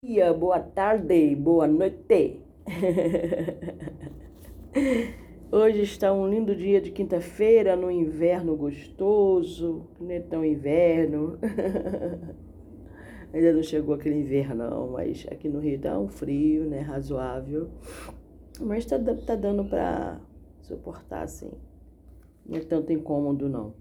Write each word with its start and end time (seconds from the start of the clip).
dia, 0.00 0.32
boa 0.32 0.60
tarde, 0.60 1.34
boa 1.34 1.66
noite. 1.66 2.40
Hoje 5.50 5.82
está 5.82 6.12
um 6.12 6.28
lindo 6.28 6.54
dia 6.54 6.80
de 6.80 6.92
quinta-feira, 6.92 7.74
no 7.74 7.90
inverno 7.90 8.56
gostoso, 8.56 9.88
não 9.98 10.12
é 10.12 10.20
tão 10.20 10.44
inverno. 10.44 11.36
Ainda 13.34 13.52
não 13.52 13.62
chegou 13.64 13.96
aquele 13.96 14.20
inverno, 14.20 14.92
mas 14.92 15.26
aqui 15.32 15.48
no 15.48 15.58
Rio 15.58 15.74
está 15.74 15.98
um 15.98 16.06
frio, 16.06 16.64
né, 16.64 16.78
razoável. 16.78 17.68
Mas 18.60 18.84
está 18.84 19.00
tá 19.00 19.34
dando 19.34 19.64
para 19.64 20.20
suportar, 20.62 21.24
assim. 21.24 21.50
Não 22.46 22.56
é 22.56 22.60
tanto 22.60 22.92
incômodo, 22.92 23.48
não. 23.48 23.74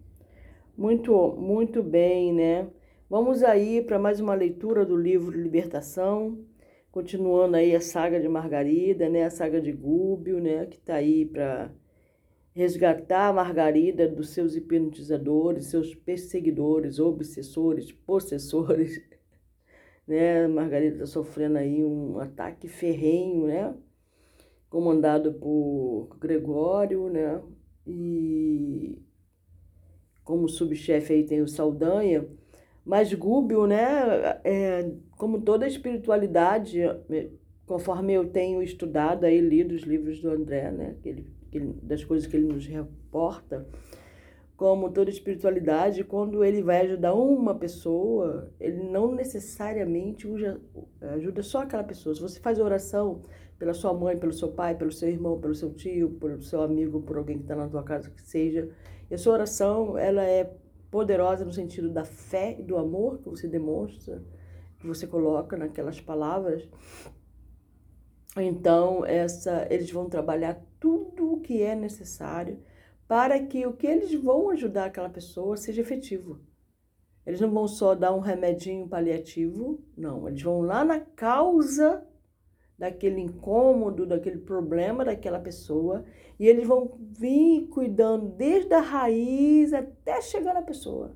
Muito, 0.75 1.36
muito 1.38 1.84
bem, 1.84 2.34
né? 2.34 2.68
Vamos 3.09 3.41
aí 3.41 3.81
para 3.81 3.97
mais 3.97 4.19
uma 4.19 4.33
leitura 4.35 4.85
do 4.85 4.97
livro 4.97 5.31
Libertação, 5.31 6.45
continuando 6.91 7.55
aí 7.55 7.73
a 7.73 7.79
saga 7.79 8.19
de 8.19 8.27
Margarida, 8.27 9.07
né, 9.07 9.23
a 9.23 9.29
saga 9.29 9.61
de 9.61 9.71
Gúbio, 9.71 10.41
né, 10.41 10.65
que 10.65 10.75
está 10.75 10.95
aí 10.95 11.25
para 11.25 11.71
resgatar 12.54 13.29
a 13.29 13.33
Margarida 13.33 14.09
dos 14.09 14.32
seus 14.32 14.57
hipnotizadores, 14.57 15.68
seus 15.68 15.96
perseguidores, 15.96 16.99
obsessores, 16.99 17.93
possessores, 17.93 19.01
né? 20.05 20.46
Margarida 20.46 20.96
está 20.96 21.05
sofrendo 21.05 21.60
aí 21.60 21.85
um 21.85 22.19
ataque 22.19 22.68
ferrenho, 22.68 23.47
né, 23.47 23.74
comandado 24.69 25.33
por 25.35 26.10
Gregório, 26.19 27.07
né, 27.07 27.41
e 27.85 29.01
como 30.25 30.49
subchefe 30.49 31.13
aí 31.13 31.24
tem 31.24 31.41
o 31.41 31.47
Saldanha, 31.47 32.27
mas 32.88 33.14
Gúbio, 33.14 33.67
né, 33.67 34.39
é, 34.45 34.89
como 35.17 35.41
toda 35.41 35.67
espiritualidade, 35.67 36.81
é, 36.81 37.27
conforme 37.66 38.13
eu 38.13 38.30
tenho 38.30 38.63
estudado 38.63 39.25
aí, 39.25 39.41
lido 39.41 39.75
os 39.75 39.81
livros 39.81 40.21
do 40.21 40.30
André, 40.30 40.71
né, 40.71 40.95
que 41.03 41.09
ele, 41.09 41.27
que 41.52 41.58
ele, 41.58 41.73
das 41.83 42.05
coisas 42.05 42.25
que 42.25 42.38
ele 42.38 42.47
nos 42.47 42.65
reporta, 42.65 43.67
como 44.55 44.89
toda 44.89 45.09
espiritualidade, 45.09 46.05
quando 46.05 46.45
ele 46.45 46.63
vai 46.63 46.85
ajudar 46.85 47.13
uma 47.13 47.53
pessoa, 47.53 48.53
ele 48.58 48.81
não 48.81 49.13
necessariamente 49.13 50.25
usa, 50.25 50.59
ajuda 51.02 51.43
só 51.43 51.63
aquela 51.63 51.83
pessoa. 51.83 52.15
Se 52.15 52.21
você 52.21 52.39
faz 52.39 52.58
oração 52.58 53.21
pela 53.59 53.73
sua 53.73 53.93
mãe, 53.93 54.17
pelo 54.17 54.31
seu 54.31 54.47
pai, 54.47 54.75
pelo 54.75 54.93
seu 54.93 55.09
irmão, 55.09 55.39
pelo 55.39 55.53
seu 55.53 55.73
tio, 55.73 56.11
pelo 56.11 56.41
seu 56.41 56.61
amigo, 56.61 57.02
por 57.02 57.17
alguém 57.17 57.38
que 57.38 57.43
está 57.43 57.55
na 57.55 57.67
tua 57.67 57.83
casa, 57.83 58.09
que 58.09 58.21
seja, 58.21 58.69
e 59.11 59.17
sua 59.17 59.33
oração, 59.33 59.97
ela 59.97 60.23
é 60.23 60.49
poderosa 60.89 61.45
no 61.45 61.52
sentido 61.52 61.89
da 61.89 62.05
fé 62.05 62.55
e 62.59 62.63
do 62.63 62.77
amor 62.77 63.19
que 63.19 63.30
você 63.30 63.47
demonstra, 63.47 64.23
que 64.80 64.88
você 64.88 65.05
coloca 65.07 65.57
naquelas 65.57 65.99
palavras. 65.99 66.67
Então, 68.35 69.05
essa, 69.05 69.67
eles 69.69 69.91
vão 69.91 70.09
trabalhar 70.09 70.61
tudo 70.80 71.33
o 71.33 71.41
que 71.41 71.61
é 71.61 71.75
necessário 71.75 72.59
para 73.08 73.39
que 73.39 73.65
o 73.65 73.73
que 73.73 73.88
eles 73.88 74.13
vão 74.13 74.49
ajudar 74.49 74.85
aquela 74.85 75.09
pessoa 75.09 75.58
seja 75.58 75.81
efetivo. 75.81 76.39
Eles 77.25 77.41
não 77.41 77.52
vão 77.52 77.67
só 77.67 77.93
dar 77.93 78.13
um 78.13 78.19
remedinho 78.19 78.88
paliativo, 78.88 79.83
não. 79.97 80.27
Eles 80.27 80.41
vão 80.41 80.61
lá 80.61 80.85
na 80.85 80.99
causa 80.99 82.05
daquele 82.78 83.20
incômodo, 83.20 84.06
daquele 84.06 84.38
problema 84.38 85.03
daquela 85.03 85.39
pessoa, 85.39 86.06
e 86.39 86.47
eles 86.47 86.67
vão 86.67 86.92
vir 87.17 87.67
cuidando 87.70 88.28
desde 88.28 88.73
a 88.73 88.80
raiz 88.80 89.73
até 89.73 90.22
chegar 90.22 90.53
na 90.53 90.61
pessoa. 90.61 91.16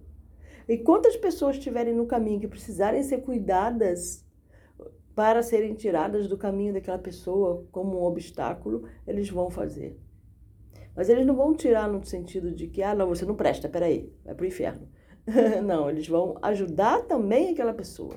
E 0.68 0.78
quantas 0.78 1.16
pessoas 1.16 1.58
estiverem 1.58 1.94
no 1.94 2.08
caminho 2.08 2.40
que 2.40 2.48
precisarem 2.48 3.04
ser 3.04 3.20
cuidadas 3.20 4.26
para 5.14 5.44
serem 5.44 5.76
tiradas 5.76 6.28
do 6.28 6.38
caminho 6.38 6.74
daquela 6.74 6.98
pessoa 6.98 7.68
como 7.72 8.00
um 8.00 8.04
obstáculo, 8.04 8.88
eles 9.06 9.30
vão 9.30 9.50
fazer. 9.50 10.00
Mas 10.96 11.10
eles 11.10 11.26
não 11.26 11.36
vão 11.36 11.54
tirar 11.54 11.88
no 11.88 12.04
sentido 12.04 12.52
de 12.52 12.68
que, 12.68 12.82
ah, 12.82 12.96
não, 12.96 13.08
você 13.08 13.26
não 13.26 13.36
presta, 13.36 13.70
peraí, 13.70 14.12
vai 14.26 14.34
para 14.34 14.44
o 14.44 14.48
inferno. 14.48 14.88
não, 15.64 15.90
eles 15.90 16.08
vão 16.08 16.38
ajudar 16.42 17.04
também 17.04 17.50
aquela 17.50 17.74
pessoa. 17.74 18.16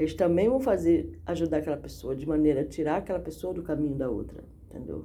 Eles 0.00 0.14
também 0.14 0.48
vão 0.48 0.58
fazer, 0.58 1.20
ajudar 1.26 1.58
aquela 1.58 1.76
pessoa 1.76 2.16
de 2.16 2.26
maneira 2.26 2.62
a 2.62 2.64
tirar 2.64 2.96
aquela 2.96 3.20
pessoa 3.20 3.52
do 3.52 3.62
caminho 3.62 3.94
da 3.94 4.08
outra, 4.08 4.42
entendeu? 4.64 5.04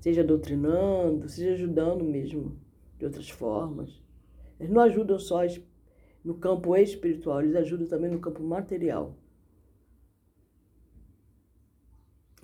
Seja 0.00 0.22
doutrinando, 0.22 1.28
seja 1.28 1.54
ajudando 1.54 2.04
mesmo 2.04 2.56
de 2.96 3.04
outras 3.04 3.28
formas. 3.28 4.00
Eles 4.60 4.70
não 4.70 4.80
ajudam 4.82 5.18
só 5.18 5.40
no 6.22 6.36
campo 6.36 6.76
espiritual, 6.76 7.42
eles 7.42 7.56
ajudam 7.56 7.88
também 7.88 8.08
no 8.08 8.20
campo 8.20 8.44
material. 8.44 9.16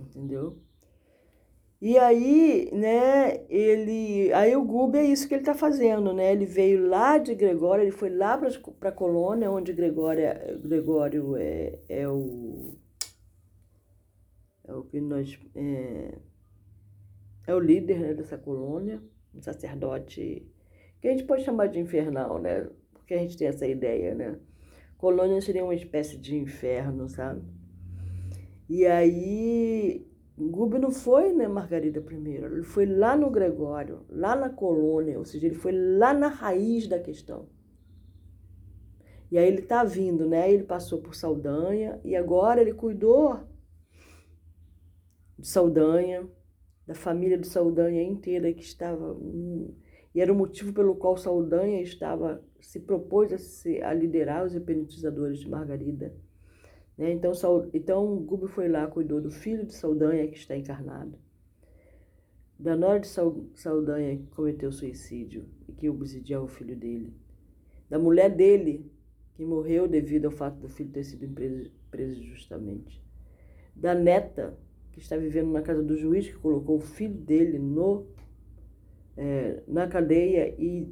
Entendeu? 0.00 0.58
E 1.86 1.96
aí, 1.98 2.68
né, 2.72 3.46
ele, 3.48 4.32
aí 4.32 4.56
o 4.56 4.64
Gube 4.64 4.98
é 4.98 5.04
isso 5.04 5.28
que 5.28 5.34
ele 5.34 5.42
está 5.42 5.54
fazendo, 5.54 6.12
né? 6.12 6.32
Ele 6.32 6.44
veio 6.44 6.88
lá 6.88 7.16
de 7.16 7.32
Gregório, 7.32 7.84
ele 7.84 7.92
foi 7.92 8.10
lá 8.10 8.36
para 8.36 8.90
colônia, 8.90 9.48
onde 9.48 9.72
Gregório, 9.72 10.24
Gregório 10.64 11.36
é, 11.36 11.78
é 11.88 12.08
o 12.08 12.74
é 14.64 14.74
o 14.74 14.82
que 14.82 15.00
nós 15.00 15.38
é, 15.54 16.18
é 17.46 17.54
o 17.54 17.60
líder 17.60 18.00
né, 18.00 18.14
dessa 18.14 18.36
colônia, 18.36 19.00
um 19.32 19.40
sacerdote 19.40 20.44
que 21.00 21.06
a 21.06 21.12
gente 21.12 21.22
pode 21.22 21.44
chamar 21.44 21.68
de 21.68 21.78
infernal, 21.78 22.40
né? 22.40 22.68
Porque 22.94 23.14
a 23.14 23.18
gente 23.18 23.36
tem 23.36 23.46
essa 23.46 23.64
ideia, 23.64 24.12
né? 24.12 24.40
Colônia 24.98 25.40
seria 25.40 25.62
uma 25.62 25.74
espécie 25.76 26.18
de 26.18 26.36
inferno, 26.36 27.08
sabe? 27.08 27.44
E 28.68 28.84
aí 28.84 30.04
Gube 30.38 30.78
não 30.78 30.90
foi 30.90 31.32
na 31.32 31.38
né, 31.44 31.48
Margarida 31.48 31.98
I, 31.98 32.28
ele 32.28 32.62
foi 32.62 32.84
lá 32.84 33.16
no 33.16 33.30
Gregório, 33.30 34.04
lá 34.08 34.36
na 34.36 34.50
colônia, 34.50 35.18
ou 35.18 35.24
seja, 35.24 35.46
ele 35.46 35.54
foi 35.54 35.72
lá 35.72 36.12
na 36.12 36.28
raiz 36.28 36.86
da 36.86 36.98
questão. 36.98 37.48
E 39.30 39.38
aí 39.38 39.48
ele 39.48 39.62
está 39.62 39.82
vindo, 39.82 40.28
né? 40.28 40.52
Ele 40.52 40.62
passou 40.62 41.00
por 41.00 41.14
Saldanha 41.14 42.00
e 42.04 42.14
agora 42.14 42.60
ele 42.60 42.72
cuidou 42.72 43.40
de 45.38 45.48
Saldanha, 45.48 46.28
da 46.86 46.94
família 46.94 47.36
de 47.36 47.46
Saldanha 47.46 48.02
inteira 48.02 48.52
que 48.52 48.62
estava. 48.62 49.16
E 50.14 50.20
era 50.20 50.32
o 50.32 50.36
motivo 50.36 50.72
pelo 50.72 50.94
qual 50.94 51.16
Saldanha 51.16 51.82
estava 51.82 52.42
se 52.60 52.80
propôs 52.80 53.32
a, 53.32 53.38
se, 53.38 53.82
a 53.82 53.92
liderar 53.92 54.44
os 54.44 54.54
hipnotizadores 54.54 55.40
de 55.40 55.48
Margarida. 55.48 56.14
Né? 56.96 57.12
Então, 57.12 57.32
então 57.72 58.16
Gubo 58.16 58.46
foi 58.46 58.68
lá, 58.68 58.86
cuidou 58.86 59.20
do 59.20 59.30
filho 59.30 59.66
de 59.66 59.74
Saldanha, 59.74 60.26
que 60.28 60.36
está 60.36 60.56
encarnado, 60.56 61.18
da 62.58 62.74
nora 62.74 63.00
de 63.00 63.08
Saldanha, 63.54 64.16
que 64.16 64.26
cometeu 64.28 64.72
suicídio 64.72 65.46
e 65.68 65.72
que 65.72 65.90
obsidiava 65.90 66.44
o 66.44 66.48
filho 66.48 66.74
dele, 66.74 67.12
da 67.88 67.98
mulher 67.98 68.34
dele, 68.34 68.90
que 69.34 69.44
morreu 69.44 69.86
devido 69.86 70.26
ao 70.26 70.30
fato 70.30 70.58
do 70.58 70.68
filho 70.68 70.90
ter 70.90 71.04
sido 71.04 71.28
preso, 71.28 71.70
preso 71.90 72.22
justamente, 72.22 73.04
da 73.74 73.94
neta, 73.94 74.58
que 74.90 74.98
está 74.98 75.16
vivendo 75.18 75.50
na 75.50 75.60
casa 75.60 75.82
do 75.82 75.94
juiz, 75.94 76.26
que 76.26 76.38
colocou 76.38 76.76
o 76.76 76.80
filho 76.80 77.14
dele 77.14 77.58
no, 77.58 78.06
é, 79.14 79.62
na 79.68 79.86
cadeia 79.86 80.54
e, 80.58 80.90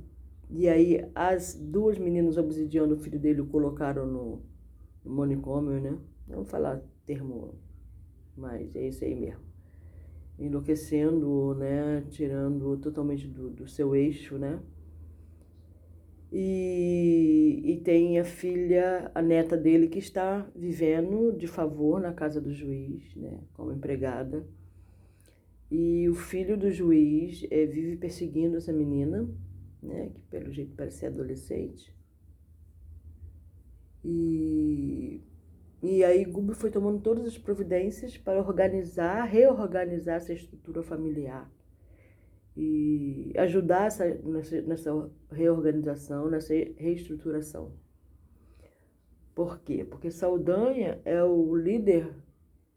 e 0.51 0.69
aí 0.69 1.09
as 1.15 1.55
duas 1.55 1.99
meninas 1.99 2.37
obsidiando 2.37 2.95
o 2.95 2.99
filho 2.99 3.19
dele 3.19 3.41
o 3.41 3.47
colocaram 3.47 4.07
no 4.07 4.43
manicômio, 5.05 5.81
né? 5.81 5.99
Vamos 6.27 6.51
falar 6.51 6.83
termo, 7.05 7.55
mas 8.37 8.75
é 8.75 8.89
isso 8.89 9.05
aí 9.05 9.15
mesmo. 9.15 9.43
Enlouquecendo, 10.39 11.55
né? 11.55 12.05
Tirando 12.11 12.77
totalmente 12.79 13.29
do, 13.29 13.51
do 13.51 13.69
seu 13.69 13.95
eixo, 13.95 14.39
né? 14.39 14.61
E, 16.33 17.63
e 17.65 17.77
tem 17.81 18.19
a 18.19 18.25
filha, 18.25 19.09
a 19.15 19.23
neta 19.23 19.56
dele, 19.56 19.87
que 19.87 20.01
está 20.01 20.51
vivendo 20.56 21.33
de 21.33 21.47
favor 21.47 22.00
na 22.00 22.12
casa 22.12 22.41
do 22.41 22.53
juiz, 22.53 23.15
né? 23.15 23.39
Como 23.53 23.71
empregada. 23.71 24.45
E 25.71 26.09
o 26.09 26.15
filho 26.15 26.57
do 26.57 26.73
juiz 26.73 27.47
é, 27.50 27.67
vive 27.67 27.97
perseguindo 27.97 28.57
essa 28.57 28.73
menina, 28.73 29.29
né? 29.81 30.11
Que 30.12 30.21
pelo 30.23 30.53
jeito 30.53 30.75
parece 30.75 30.99
ser 30.99 31.07
adolescente. 31.07 31.95
E, 34.05 35.23
e 35.83 36.05
aí 36.05 36.25
Gubi 36.25 36.55
foi 36.55 36.71
tomando 36.71 37.01
todas 37.01 37.27
as 37.27 37.39
providências 37.39 38.19
para 38.19 38.39
organizar, 38.39 39.25
reorganizar 39.25 40.17
essa 40.17 40.33
estrutura 40.33 40.83
familiar 40.83 41.51
e 42.56 43.33
ajudar 43.37 43.87
essa, 43.87 44.06
nessa, 44.06 44.62
nessa 44.62 45.11
reorganização, 45.31 46.31
nessa 46.31 46.55
reestruturação. 46.77 47.73
Por 49.35 49.59
quê? 49.61 49.85
Porque 49.85 50.11
Saldanha 50.11 51.00
é 51.05 51.23
o 51.25 51.57
líder 51.57 52.15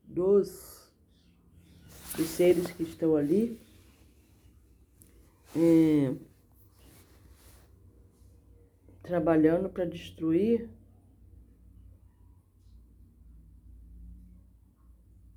dos, 0.03 0.91
dos 2.15 2.27
seres 2.27 2.71
que 2.71 2.83
estão 2.83 3.15
ali. 3.15 3.59
É, 5.55 6.15
trabalhando 9.03 9.69
para 9.69 9.85
destruir 9.85 10.69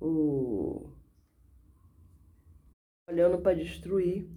o 0.01 0.89
trabalhando 3.05 3.41
para 3.41 3.53
destruir 3.55 4.27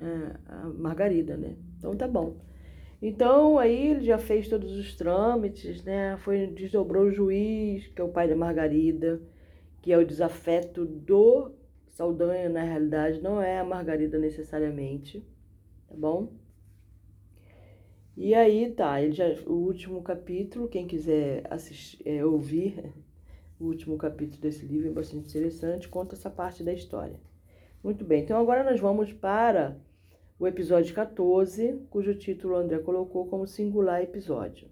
é, 0.00 0.36
a 0.46 0.68
Margarida, 0.68 1.36
né? 1.36 1.56
Então 1.78 1.96
tá 1.96 2.06
bom. 2.06 2.36
Então 3.00 3.58
aí 3.58 3.88
ele 3.92 4.04
já 4.04 4.18
fez 4.18 4.48
todos 4.48 4.72
os 4.72 4.94
trâmites, 4.96 5.82
né? 5.84 6.16
Foi 6.18 6.46
desdobrou 6.48 7.04
o 7.04 7.12
juiz, 7.12 7.86
que 7.88 8.00
é 8.00 8.04
o 8.04 8.08
pai 8.08 8.28
da 8.28 8.36
Margarida, 8.36 9.20
que 9.82 9.92
é 9.92 9.98
o 9.98 10.06
desafeto 10.06 10.84
do 10.84 11.52
Saldanha, 11.90 12.48
na 12.48 12.62
realidade, 12.62 13.22
não 13.22 13.40
é 13.40 13.58
a 13.58 13.64
Margarida 13.64 14.18
necessariamente, 14.18 15.24
tá 15.88 15.94
bom? 15.96 16.32
E 18.16 18.34
aí 18.34 18.70
tá, 18.72 19.00
ele 19.00 19.12
já, 19.12 19.26
o 19.46 19.52
último 19.52 20.02
capítulo, 20.02 20.68
quem 20.68 20.86
quiser 20.86 21.42
assistir, 21.50 22.02
é, 22.06 22.24
ouvir 22.24 22.92
o 23.58 23.66
último 23.66 23.96
capítulo 23.96 24.40
desse 24.40 24.64
livro 24.64 24.88
é 24.88 24.92
bastante 24.92 25.28
interessante, 25.28 25.88
conta 25.88 26.14
essa 26.14 26.30
parte 26.30 26.62
da 26.62 26.72
história. 26.72 27.18
Muito 27.82 28.04
bem, 28.04 28.22
então 28.22 28.38
agora 28.38 28.64
nós 28.64 28.80
vamos 28.80 29.12
para 29.12 29.78
o 30.38 30.46
episódio 30.46 30.94
14, 30.94 31.86
cujo 31.88 32.14
título 32.14 32.56
André 32.56 32.78
colocou 32.78 33.26
como 33.26 33.46
singular 33.46 34.02
episódio. 34.02 34.68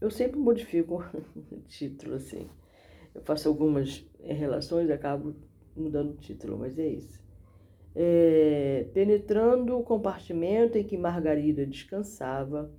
Eu 0.00 0.10
sempre 0.10 0.38
modifico 0.38 1.04
o 1.50 1.60
título 1.68 2.14
assim 2.14 2.48
eu 3.14 3.22
faço 3.22 3.48
algumas 3.48 4.04
eh, 4.20 4.32
relações 4.32 4.88
e 4.88 4.92
acabo 4.92 5.34
mudando 5.76 6.12
o 6.12 6.16
título, 6.16 6.58
mas 6.58 6.78
é 6.78 6.86
isso. 6.86 7.20
É, 7.94 8.86
penetrando 8.94 9.76
o 9.76 9.82
compartimento 9.82 10.78
em 10.78 10.84
que 10.84 10.96
Margarida 10.96 11.66
descansava, 11.66 12.70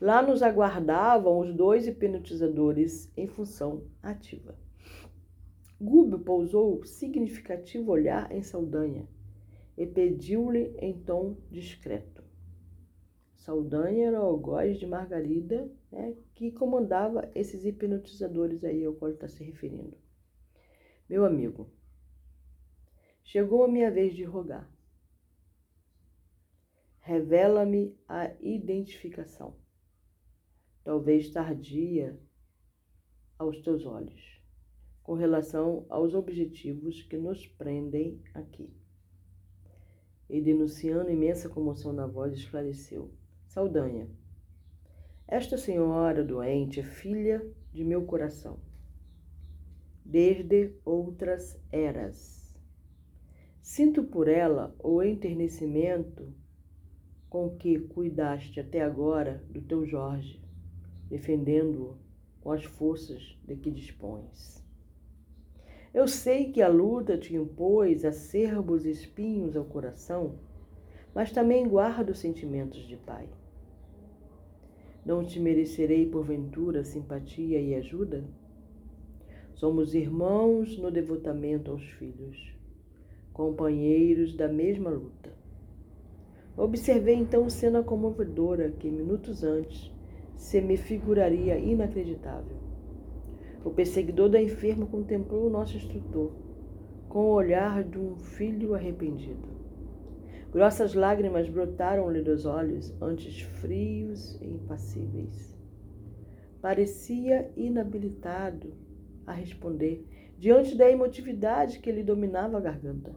lá 0.00 0.22
nos 0.22 0.42
aguardavam 0.42 1.40
os 1.40 1.54
dois 1.54 1.86
hipnotizadores 1.86 3.12
em 3.16 3.26
função 3.26 3.84
ativa. 4.02 4.58
Gúbio 5.80 6.18
pousou 6.18 6.84
significativo 6.84 7.92
olhar 7.92 8.30
em 8.32 8.42
Saldanha 8.42 9.08
e 9.76 9.86
pediu-lhe 9.86 10.74
em 10.78 10.92
tom 10.92 11.36
discreto. 11.50 12.22
Saldanha 13.36 14.08
era 14.08 14.20
o 14.20 14.26
algoz 14.26 14.78
de 14.78 14.86
Margarida, 14.86 15.70
né, 15.90 16.14
que 16.34 16.52
comandava 16.52 17.30
esses 17.34 17.64
hipnotizadores 17.64 18.62
aí 18.62 18.84
ao 18.84 18.92
qual 18.92 19.10
está 19.10 19.26
se 19.26 19.42
referindo. 19.42 19.96
Meu 21.08 21.24
amigo, 21.24 21.68
chegou 23.24 23.64
a 23.64 23.68
minha 23.68 23.90
vez 23.90 24.14
de 24.14 24.22
rogar. 24.22 24.70
Revela-me 27.00 27.98
a 28.06 28.30
identificação, 28.40 29.56
talvez 30.84 31.30
tardia 31.30 32.18
aos 33.38 33.60
teus 33.62 33.86
olhos, 33.86 34.42
com 35.02 35.14
relação 35.14 35.86
aos 35.88 36.14
objetivos 36.14 37.02
que 37.02 37.16
nos 37.16 37.46
prendem 37.46 38.20
aqui. 38.34 38.72
E 40.28 40.40
denunciando 40.40 41.10
imensa 41.10 41.48
comoção 41.48 41.92
na 41.92 42.06
voz, 42.06 42.34
esclareceu. 42.34 43.10
Saldanha. 43.46 44.08
Esta 45.26 45.56
senhora 45.56 46.24
doente 46.24 46.80
é 46.80 46.84
filha 46.84 47.44
de 47.72 47.84
meu 47.84 48.04
coração, 48.04 48.60
desde 50.04 50.74
outras 50.84 51.60
eras. 51.72 52.40
Sinto 53.62 54.04
por 54.04 54.28
ela 54.28 54.74
o 54.78 55.02
enternecimento 55.02 56.34
com 57.28 57.56
que 57.56 57.78
cuidaste 57.78 58.58
até 58.58 58.82
agora 58.82 59.44
do 59.48 59.62
teu 59.62 59.86
Jorge, 59.86 60.42
defendendo-o 61.10 61.98
com 62.40 62.52
as 62.52 62.64
forças 62.64 63.36
de 63.44 63.56
que 63.56 63.70
dispões. 63.70 64.64
Eu 65.92 66.06
sei 66.06 66.52
que 66.52 66.62
a 66.62 66.68
luta 66.68 67.18
te 67.18 67.34
impôs 67.34 68.04
acerbos 68.04 68.86
espinhos 68.86 69.56
ao 69.56 69.64
coração, 69.64 70.38
mas 71.12 71.32
também 71.32 71.68
guardo 71.68 72.14
sentimentos 72.14 72.86
de 72.86 72.96
pai. 72.96 73.28
Não 75.04 75.24
te 75.24 75.40
merecerei, 75.40 76.06
porventura, 76.06 76.84
simpatia 76.84 77.60
e 77.60 77.74
ajuda? 77.74 78.24
Somos 79.54 79.94
irmãos 79.94 80.78
no 80.78 80.90
devotamento 80.90 81.72
aos 81.72 81.82
filhos, 81.82 82.54
companheiros 83.32 84.34
da 84.34 84.46
mesma 84.46 84.90
luta. 84.90 85.32
Observei 86.56 87.16
então 87.16 87.50
cena 87.50 87.82
comovedora 87.82 88.70
que, 88.70 88.88
minutos 88.90 89.42
antes, 89.42 89.90
se 90.40 90.58
me 90.58 90.78
figuraria 90.78 91.58
inacreditável. 91.58 92.56
O 93.62 93.70
perseguidor 93.70 94.30
da 94.30 94.40
enferma 94.40 94.86
contemplou 94.86 95.46
o 95.46 95.50
nosso 95.50 95.76
instrutor 95.76 96.32
com 97.10 97.26
o 97.26 97.34
olhar 97.34 97.84
de 97.84 97.98
um 97.98 98.16
filho 98.16 98.74
arrependido. 98.74 99.46
Grossas 100.50 100.94
lágrimas 100.94 101.46
brotaram-lhe 101.46 102.22
dos 102.22 102.46
olhos, 102.46 102.90
antes 103.02 103.42
frios 103.42 104.40
e 104.40 104.46
impassíveis. 104.46 105.54
Parecia 106.62 107.52
inabilitado 107.54 108.72
a 109.26 109.34
responder 109.34 110.06
diante 110.38 110.74
da 110.74 110.90
emotividade 110.90 111.80
que 111.80 111.92
lhe 111.92 112.02
dominava 112.02 112.56
a 112.56 112.60
garganta. 112.60 113.14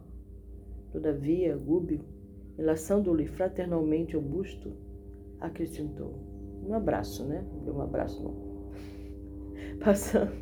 Todavia, 0.92 1.56
Gúbio, 1.56 2.04
enlaçando-lhe 2.58 3.26
fraternalmente 3.26 4.14
o 4.14 4.20
busto, 4.20 4.76
acrescentou: 5.40 6.33
Um 6.66 6.74
abraço, 6.74 7.24
né? 7.24 7.44
Deu 7.64 7.76
um 7.76 7.82
abraço, 7.82 8.22
não. 8.22 8.34
Passamos, 9.84 10.32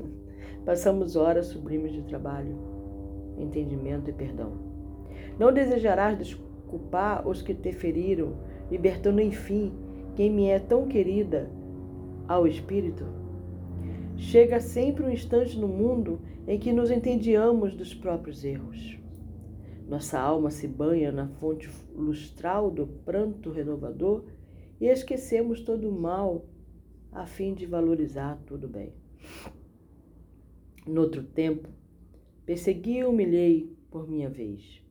passamos 0.65 1.17
horas 1.17 1.47
sublimes 1.47 1.93
de 1.93 2.03
trabalho, 2.03 2.57
entendimento 3.39 4.11
e 4.11 4.13
perdão. 4.13 4.53
Não 5.39 5.53
desejarás 5.53 6.35
culpar 6.69 7.27
os 7.27 7.43
que 7.43 7.55
te 7.55 7.73
feriram, 7.73 8.35
libertando 8.71 9.21
enfim 9.21 9.73
quem 10.15 10.31
me 10.31 10.49
é 10.49 10.59
tão 10.59 10.87
querida 10.87 11.51
ao 12.29 12.47
Espírito? 12.47 13.05
Chega 14.17 14.61
sempre 14.61 15.05
um 15.05 15.11
instante 15.11 15.59
no 15.59 15.67
mundo 15.67 16.21
em 16.47 16.59
que 16.59 16.73
nos 16.73 16.91
entediamos 16.91 17.75
dos 17.75 17.95
próprios 17.95 18.45
erros. 18.45 18.99
Nossa 19.89 20.21
alma 20.21 20.51
se 20.51 20.69
banha 20.69 21.11
na 21.11 21.29
fonte 21.29 21.69
lustral 21.95 22.71
do 22.71 22.87
pranto 22.87 23.51
renovador 23.51 24.25
e 24.83 24.89
esquecemos 24.89 25.61
todo 25.61 25.89
o 25.89 25.93
mal 25.93 26.45
a 27.13 27.25
fim 27.25 27.55
de 27.55 27.67
valorizar 27.67 28.37
tudo 28.45 28.67
bem. 28.67 28.93
Noutro 30.85 31.23
tempo, 31.23 31.69
persegui 32.45 32.99
e 32.99 33.05
humilhei 33.05 33.77
por 33.93 34.11
minha 34.11 34.29
vez. 34.29 34.83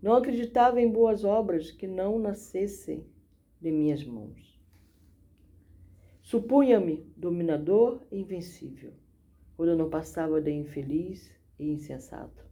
Não 0.00 0.14
acreditava 0.14 0.80
em 0.80 0.90
boas 0.90 1.22
obras 1.22 1.70
que 1.70 1.86
não 1.86 2.18
nascessem 2.18 3.06
de 3.60 3.70
minhas 3.70 4.02
mãos. 4.02 4.58
Supunha-me 6.22 7.06
dominador 7.14 8.06
e 8.10 8.20
invencível, 8.20 8.94
quando 9.54 9.76
não 9.76 9.90
passava 9.90 10.40
de 10.40 10.50
infeliz 10.50 11.30
e 11.58 11.72
insensato. 11.72 12.42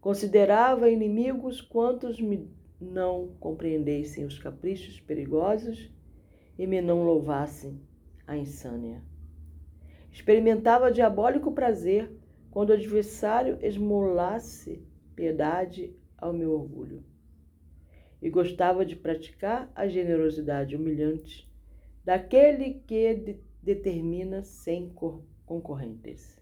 Considerava 0.00 0.88
inimigos 0.88 1.60
quantos 1.60 2.18
me 2.18 2.48
não 2.80 3.28
compreendessem 3.40 4.24
os 4.24 4.38
caprichos 4.38 5.00
perigosos 5.00 5.90
e 6.58 6.66
me 6.66 6.80
não 6.80 7.04
louvassem 7.04 7.80
a 8.26 8.36
insânia. 8.36 9.02
Experimentava 10.10 10.90
diabólico 10.90 11.52
prazer 11.52 12.10
quando 12.50 12.70
o 12.70 12.74
adversário 12.74 13.58
esmolasse 13.60 14.82
piedade 15.14 15.94
ao 16.16 16.32
meu 16.32 16.52
orgulho. 16.52 17.04
E 18.20 18.30
gostava 18.30 18.84
de 18.84 18.96
praticar 18.96 19.70
a 19.74 19.86
generosidade 19.86 20.74
humilhante 20.74 21.50
daquele 22.04 22.82
que 22.86 23.14
de 23.14 23.40
determina 23.62 24.44
sem 24.44 24.92
concorrentes. 25.44 26.40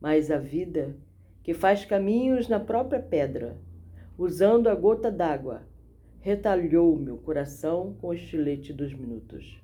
Mas 0.00 0.32
a 0.32 0.36
vida, 0.36 0.96
que 1.44 1.54
faz 1.54 1.84
caminhos 1.84 2.48
na 2.48 2.58
própria 2.58 3.00
pedra, 3.00 3.56
usando 4.16 4.68
a 4.68 4.74
gota 4.74 5.10
d'água, 5.10 5.66
retalhou 6.20 6.96
meu 6.96 7.18
coração 7.18 7.94
com 8.00 8.08
o 8.08 8.14
estilete 8.14 8.72
dos 8.72 8.94
minutos, 8.94 9.60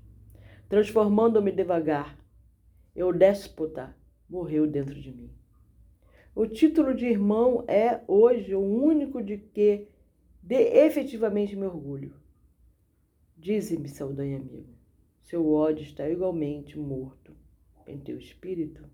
transformando-me 0.69 1.53
devagar. 1.53 2.19
Eu 2.95 3.13
déspota 3.13 3.95
morreu 4.29 4.67
dentro 4.67 4.95
de 4.95 5.13
mim. 5.13 5.31
O 6.35 6.47
título 6.47 6.95
de 6.95 7.07
irmão 7.07 7.65
é 7.67 8.01
hoje 8.07 8.55
o 8.55 8.61
único 8.61 9.23
de 9.23 9.37
que 9.37 9.89
de 10.43 10.55
efetivamente 10.55 11.57
me 11.57 11.67
orgulho. 11.67 12.15
Dize-me, 13.37 13.89
saudanha 13.89 14.37
amigo, 14.37 14.69
seu 15.23 15.51
ódio 15.51 15.83
está 15.83 16.09
igualmente 16.09 16.79
morto 16.79 17.35
em 17.87 17.99
teu 17.99 18.19
espírito? 18.19 18.85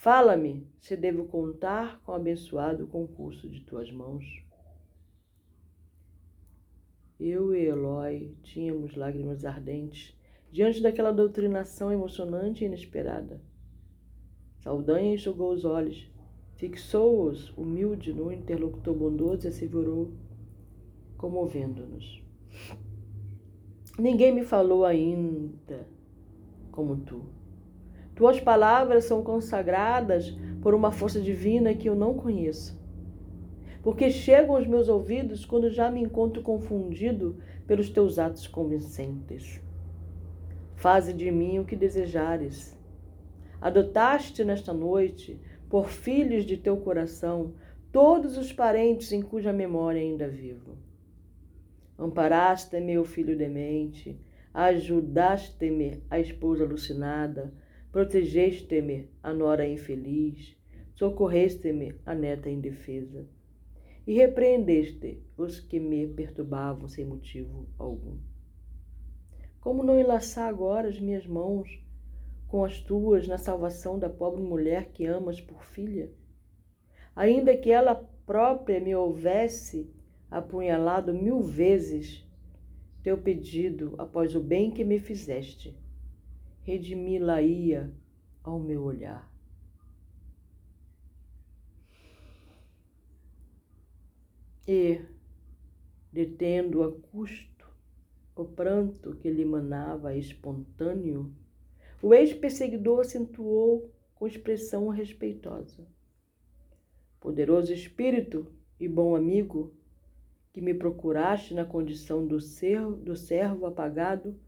Fala-me 0.00 0.66
se 0.80 0.96
devo 0.96 1.26
contar 1.26 2.00
com 2.00 2.12
o 2.12 2.14
abençoado 2.14 2.86
concurso 2.86 3.46
de 3.50 3.60
tuas 3.60 3.92
mãos. 3.92 4.24
Eu 7.20 7.54
e 7.54 7.66
Eloy 7.66 8.34
tínhamos 8.42 8.96
lágrimas 8.96 9.44
ardentes 9.44 10.16
diante 10.50 10.80
daquela 10.80 11.12
doutrinação 11.12 11.92
emocionante 11.92 12.64
e 12.64 12.66
inesperada. 12.66 13.42
Saldanha 14.60 15.12
enxugou 15.12 15.52
os 15.52 15.66
olhos, 15.66 16.10
fixou-os 16.54 17.50
humilde 17.54 18.14
no 18.14 18.32
interlocutor 18.32 18.94
bondoso 18.94 19.46
e 19.46 19.48
assegurou, 19.48 20.14
comovendo-nos. 21.18 22.22
Ninguém 23.98 24.34
me 24.34 24.44
falou 24.44 24.86
ainda 24.86 25.86
como 26.72 26.96
tu. 26.96 27.39
Tuas 28.20 28.38
palavras 28.38 29.06
são 29.06 29.22
consagradas 29.22 30.36
por 30.60 30.74
uma 30.74 30.92
força 30.92 31.18
divina 31.18 31.72
que 31.72 31.88
eu 31.88 31.94
não 31.94 32.12
conheço. 32.12 32.78
Porque 33.82 34.10
chegam 34.10 34.56
aos 34.56 34.66
meus 34.66 34.90
ouvidos 34.90 35.46
quando 35.46 35.70
já 35.70 35.90
me 35.90 36.02
encontro 36.02 36.42
confundido 36.42 37.38
pelos 37.66 37.88
teus 37.88 38.18
atos 38.18 38.46
convincentes. 38.46 39.58
Faze 40.76 41.14
de 41.14 41.30
mim 41.30 41.60
o 41.60 41.64
que 41.64 41.74
desejares. 41.74 42.78
Adotaste 43.58 44.44
nesta 44.44 44.74
noite, 44.74 45.40
por 45.70 45.88
filhos 45.88 46.44
de 46.44 46.58
teu 46.58 46.76
coração, 46.76 47.54
todos 47.90 48.36
os 48.36 48.52
parentes 48.52 49.12
em 49.12 49.22
cuja 49.22 49.50
memória 49.50 49.98
ainda 49.98 50.28
vivo. 50.28 50.76
Amparaste 51.98 52.78
meu 52.80 53.02
filho 53.02 53.34
demente, 53.34 54.20
ajudaste-me 54.52 56.02
a 56.10 56.20
esposa 56.20 56.64
alucinada, 56.64 57.50
protegeste-me 57.92 59.10
a 59.22 59.32
nora 59.32 59.66
infeliz, 59.66 60.56
socorreste-me 60.94 61.94
a 62.06 62.14
neta 62.14 62.48
indefesa, 62.48 63.26
e 64.06 64.14
repreendeste 64.14 65.22
os 65.36 65.60
que 65.60 65.80
me 65.80 66.06
perturbavam 66.06 66.88
sem 66.88 67.04
motivo 67.04 67.68
algum. 67.78 68.18
Como 69.60 69.82
não 69.82 69.98
enlaçar 69.98 70.48
agora 70.48 70.88
as 70.88 70.98
minhas 71.00 71.26
mãos 71.26 71.82
com 72.48 72.64
as 72.64 72.80
tuas 72.80 73.28
na 73.28 73.38
salvação 73.38 73.98
da 73.98 74.08
pobre 74.08 74.42
mulher 74.42 74.90
que 74.92 75.06
amas 75.06 75.40
por 75.40 75.64
filha? 75.64 76.10
Ainda 77.14 77.56
que 77.56 77.70
ela 77.70 77.94
própria 78.24 78.80
me 78.80 78.94
houvesse 78.94 79.92
apunhalado 80.30 81.12
mil 81.12 81.40
vezes 81.40 82.26
teu 83.02 83.18
pedido 83.18 83.94
após 83.98 84.34
o 84.34 84.40
bem 84.40 84.70
que 84.70 84.84
me 84.84 84.98
fizeste, 84.98 85.76
redimi-la-ia 86.70 87.92
ao 88.44 88.60
meu 88.60 88.84
olhar. 88.84 89.28
E, 94.68 95.00
detendo 96.12 96.84
a 96.84 96.92
custo 96.92 97.68
o 98.36 98.44
pranto 98.44 99.16
que 99.16 99.28
lhe 99.28 99.44
manava 99.44 100.14
espontâneo, 100.14 101.34
o 102.00 102.14
ex-perseguidor 102.14 103.00
acentuou 103.00 103.90
com 104.14 104.28
expressão 104.28 104.88
respeitosa. 104.88 105.84
Poderoso 107.18 107.72
espírito 107.72 108.46
e 108.78 108.86
bom 108.86 109.16
amigo, 109.16 109.74
que 110.52 110.60
me 110.60 110.72
procuraste 110.72 111.52
na 111.52 111.64
condição 111.64 112.24
do, 112.26 112.40
servo, 112.40 112.96
do 112.96 113.16
servo 113.16 113.66
apagado, 113.66 114.38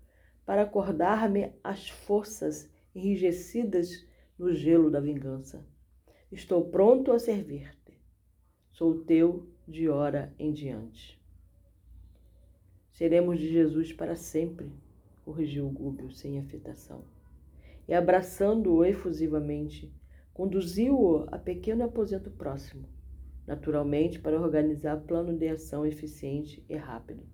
para 0.44 0.62
acordar-me 0.62 1.52
as 1.62 1.88
forças 1.88 2.70
enrijecidas 2.94 4.06
no 4.38 4.52
gelo 4.52 4.90
da 4.90 5.00
vingança. 5.00 5.64
Estou 6.30 6.64
pronto 6.64 7.12
a 7.12 7.18
servir-te. 7.18 8.00
Sou 8.70 9.04
teu 9.04 9.46
de 9.68 9.88
hora 9.88 10.34
em 10.38 10.52
diante. 10.52 11.20
Seremos 12.90 13.38
de 13.38 13.48
Jesus 13.48 13.92
para 13.92 14.16
sempre, 14.16 14.70
corrigiu 15.24 15.68
Gúbio 15.70 16.10
sem 16.10 16.38
afetação. 16.38 17.04
E 17.88 17.94
abraçando-o 17.94 18.84
efusivamente, 18.84 19.92
conduziu-o 20.32 21.26
a 21.30 21.38
pequeno 21.38 21.84
aposento 21.84 22.30
próximo, 22.30 22.88
naturalmente 23.46 24.18
para 24.18 24.40
organizar 24.40 25.00
plano 25.02 25.36
de 25.36 25.48
ação 25.48 25.84
eficiente 25.86 26.64
e 26.68 26.76
rápido. 26.76 27.31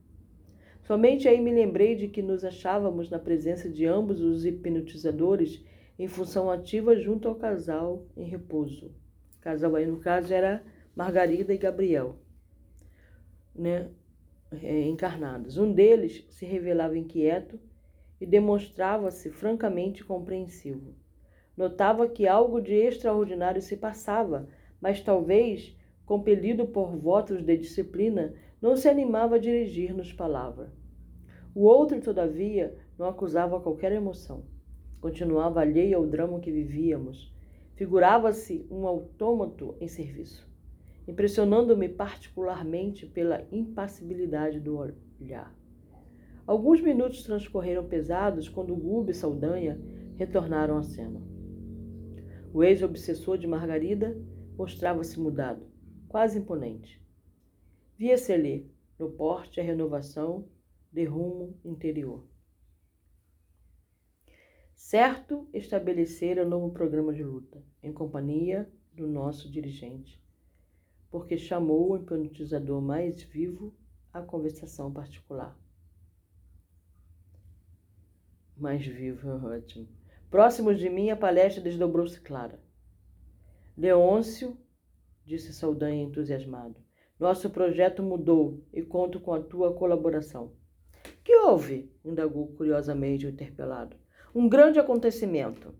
Somente 0.88 1.28
aí 1.28 1.40
me 1.40 1.52
lembrei 1.52 1.94
de 1.94 2.08
que 2.08 2.20
nos 2.20 2.44
achávamos 2.44 3.08
na 3.08 3.20
presença 3.20 3.68
de 3.68 3.86
ambos 3.86 4.20
os 4.20 4.44
hipnotizadores 4.44 5.64
em 5.96 6.08
função 6.08 6.50
ativa 6.50 6.96
junto 6.96 7.28
ao 7.28 7.36
casal 7.36 8.06
em 8.16 8.24
repouso. 8.24 8.86
O 9.36 9.40
casal 9.40 9.76
aí, 9.76 9.86
no 9.86 10.00
caso, 10.00 10.34
era 10.34 10.64
Margarida 10.96 11.54
e 11.54 11.58
Gabriel. 11.58 12.16
Né? 13.54 13.88
é, 14.62 14.82
encarnados. 14.86 15.58
Um 15.58 15.72
deles 15.72 16.24
se 16.30 16.46
revelava 16.46 16.96
inquieto 16.96 17.60
e 18.20 18.26
demonstrava-se 18.26 19.30
francamente 19.30 20.04
compreensivo. 20.04 20.94
Notava 21.56 22.08
que 22.08 22.26
algo 22.26 22.60
de 22.60 22.72
extraordinário 22.74 23.60
se 23.60 23.76
passava, 23.76 24.48
mas 24.80 25.00
talvez, 25.00 25.76
compelido 26.06 26.66
por 26.66 26.96
votos 26.96 27.42
de 27.42 27.56
disciplina, 27.56 28.34
não 28.60 28.76
se 28.76 28.88
animava 28.88 29.36
a 29.36 29.38
dirigir-nos 29.38 30.12
palavra. 30.12 30.72
O 31.58 31.64
outro, 31.64 32.00
todavia, 32.00 32.76
não 32.96 33.08
acusava 33.08 33.60
qualquer 33.60 33.90
emoção. 33.90 34.44
Continuava 35.00 35.60
alheio 35.60 35.98
ao 35.98 36.06
drama 36.06 36.38
que 36.38 36.52
vivíamos. 36.52 37.34
Figurava-se 37.74 38.66
um 38.70 38.86
autômato 38.86 39.74
em 39.80 39.88
serviço 39.88 40.48
impressionando-me 41.08 41.88
particularmente 41.88 43.06
pela 43.06 43.42
impassibilidade 43.50 44.60
do 44.60 44.76
olhar. 44.76 45.56
Alguns 46.46 46.82
minutos 46.82 47.22
transcorreram 47.22 47.88
pesados 47.88 48.46
quando 48.46 48.76
Gube 48.76 49.12
e 49.12 49.14
Saldanha 49.14 49.80
retornaram 50.16 50.76
à 50.76 50.82
cena. 50.82 51.22
O 52.52 52.62
ex-obsessor 52.62 53.38
de 53.38 53.46
Margarida 53.46 54.20
mostrava-se 54.54 55.18
mudado, 55.18 55.66
quase 56.08 56.38
imponente. 56.38 57.02
Via-se 57.96 58.30
ali, 58.30 58.70
no 58.98 59.10
porte, 59.10 59.60
a 59.60 59.64
renovação 59.64 60.46
de 60.90 61.04
rumo 61.04 61.58
interior. 61.64 62.24
Certo 64.74 65.48
estabelecer 65.52 66.38
um 66.38 66.48
novo 66.48 66.70
programa 66.70 67.12
de 67.12 67.22
luta, 67.22 67.62
em 67.82 67.92
companhia 67.92 68.70
do 68.92 69.06
nosso 69.06 69.50
dirigente, 69.50 70.22
porque 71.10 71.36
chamou 71.36 71.90
o 71.90 71.96
hipnotizador 71.96 72.80
mais 72.80 73.22
vivo 73.22 73.74
à 74.12 74.22
conversação 74.22 74.92
particular. 74.92 75.58
Mais 78.56 78.84
vivo, 78.84 79.28
ótimo. 79.46 79.88
Próximos 80.30 80.78
de 80.78 80.88
mim, 80.88 81.10
a 81.10 81.16
palestra 81.16 81.62
desdobrou-se 81.62 82.20
clara. 82.20 82.60
Leôncio, 83.76 84.58
disse 85.24 85.52
Saldanha 85.52 86.02
entusiasmado, 86.02 86.80
nosso 87.20 87.50
projeto 87.50 88.02
mudou 88.02 88.64
e 88.72 88.82
conto 88.82 89.20
com 89.20 89.32
a 89.32 89.40
tua 89.40 89.74
colaboração. 89.74 90.57
Que 91.28 91.36
houve? 91.36 91.92
indagou 92.02 92.46
curiosamente 92.56 93.26
o 93.26 93.28
interpelado. 93.28 93.94
Um 94.34 94.48
grande 94.48 94.80
acontecimento, 94.80 95.74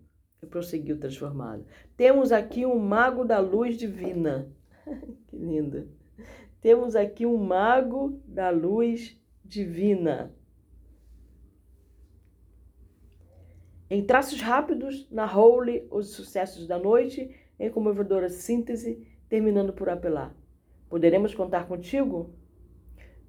prosseguiu 0.47 0.99
transformado. 0.99 1.65
Temos 1.97 2.31
aqui 2.31 2.67
um 2.67 2.77
mago 2.77 3.25
da 3.25 3.39
luz 3.39 3.75
divina 3.75 4.47
que 5.27 5.35
linda. 5.35 5.87
Temos 6.61 6.95
aqui 6.95 7.25
um 7.25 7.35
mago 7.35 8.21
da 8.27 8.51
luz 8.51 9.19
divina. 9.43 10.31
Em 13.89 14.05
traços 14.05 14.39
rápidos, 14.41 15.09
narrou-lhe 15.09 15.87
os 15.89 16.11
sucessos 16.11 16.67
da 16.67 16.77
noite, 16.77 17.35
em 17.59 17.71
comovedora 17.71 18.29
síntese, 18.29 19.03
terminando 19.27 19.73
por 19.73 19.89
apelar. 19.89 20.31
Poderemos 20.87 21.33
contar 21.33 21.67
contigo? 21.67 22.37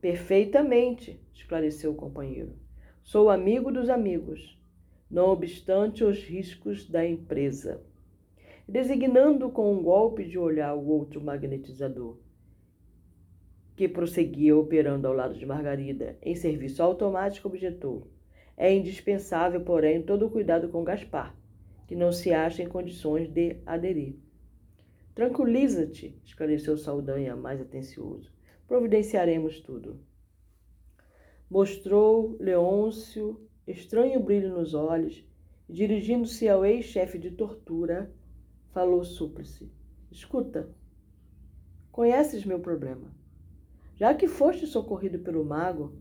Perfeitamente, 0.00 1.20
esclareceu 1.32 1.92
o 1.92 1.96
companheiro. 1.96 2.54
Sou 3.02 3.28
amigo 3.28 3.70
dos 3.70 3.88
amigos, 3.88 4.58
não 5.10 5.28
obstante 5.28 6.04
os 6.04 6.22
riscos 6.22 6.88
da 6.88 7.06
empresa 7.06 7.82
designando 8.70 9.50
com 9.50 9.72
um 9.72 9.82
golpe 9.82 10.24
de 10.24 10.38
olhar 10.38 10.72
o 10.74 10.86
outro 10.86 11.20
magnetizador, 11.20 12.16
que 13.74 13.88
prosseguia 13.88 14.56
operando 14.56 15.08
ao 15.08 15.12
lado 15.12 15.34
de 15.34 15.44
Margarida 15.44 16.16
em 16.22 16.36
serviço 16.36 16.80
automático, 16.80 17.48
objetou: 17.48 18.06
É 18.56 18.72
indispensável, 18.72 19.60
porém, 19.62 20.00
todo 20.00 20.26
o 20.26 20.30
cuidado 20.30 20.68
com 20.68 20.84
Gaspar, 20.84 21.34
que 21.88 21.96
não 21.96 22.12
se 22.12 22.32
acha 22.32 22.62
em 22.62 22.68
condições 22.68 23.28
de 23.28 23.56
aderir. 23.66 24.14
Tranquiliza-te, 25.16 26.16
esclareceu 26.24 26.78
Saldanha, 26.78 27.34
mais 27.34 27.60
atencioso. 27.60 28.30
Providenciaremos 28.70 29.58
tudo. 29.58 29.98
Mostrou 31.50 32.36
Leôncio 32.38 33.40
estranho 33.66 34.20
brilho 34.20 34.50
nos 34.50 34.74
olhos 34.74 35.24
e, 35.68 35.72
dirigindo-se 35.72 36.48
ao 36.48 36.64
ex-chefe 36.64 37.18
de 37.18 37.32
tortura, 37.32 38.14
falou 38.68 39.02
Súplice. 39.02 39.68
Escuta, 40.08 40.70
conheces 41.90 42.44
meu 42.44 42.60
problema. 42.60 43.12
Já 43.96 44.14
que 44.14 44.28
foste 44.28 44.68
socorrido 44.68 45.18
pelo 45.18 45.44
mago, 45.44 45.92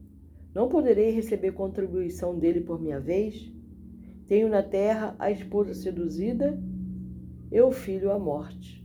Não 0.54 0.70
poderei 0.70 1.10
receber 1.10 1.54
contribuição 1.54 2.38
dele 2.38 2.62
por 2.62 2.80
minha 2.80 3.00
vez? 3.00 3.52
Tenho 4.28 4.48
na 4.48 4.62
terra 4.62 5.16
a 5.18 5.32
esposa 5.32 5.74
seduzida 5.74 6.62
e 7.52 7.60
o 7.62 7.72
filho 7.72 8.12
à 8.12 8.20
morte. 8.20 8.79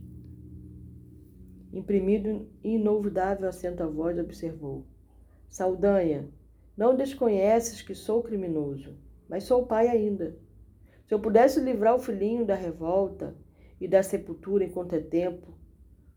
Imprimido 1.75 2.47
inolvidável 2.63 3.49
acento 3.49 3.83
a 3.83 3.85
voz, 3.85 4.17
observou: 4.17 4.85
Saldanha, 5.49 6.29
não 6.77 6.95
desconheces 6.95 7.81
que 7.81 7.93
sou 7.93 8.23
criminoso, 8.23 8.97
mas 9.27 9.43
sou 9.43 9.65
pai 9.65 9.89
ainda. 9.89 10.39
Se 11.05 11.13
eu 11.13 11.19
pudesse 11.19 11.59
livrar 11.59 11.93
o 11.93 11.99
filhinho 11.99 12.45
da 12.45 12.55
revolta 12.55 13.35
e 13.77 13.89
da 13.89 14.01
sepultura 14.01 14.63
enquanto 14.63 14.93
é 14.93 15.01
tempo, 15.01 15.53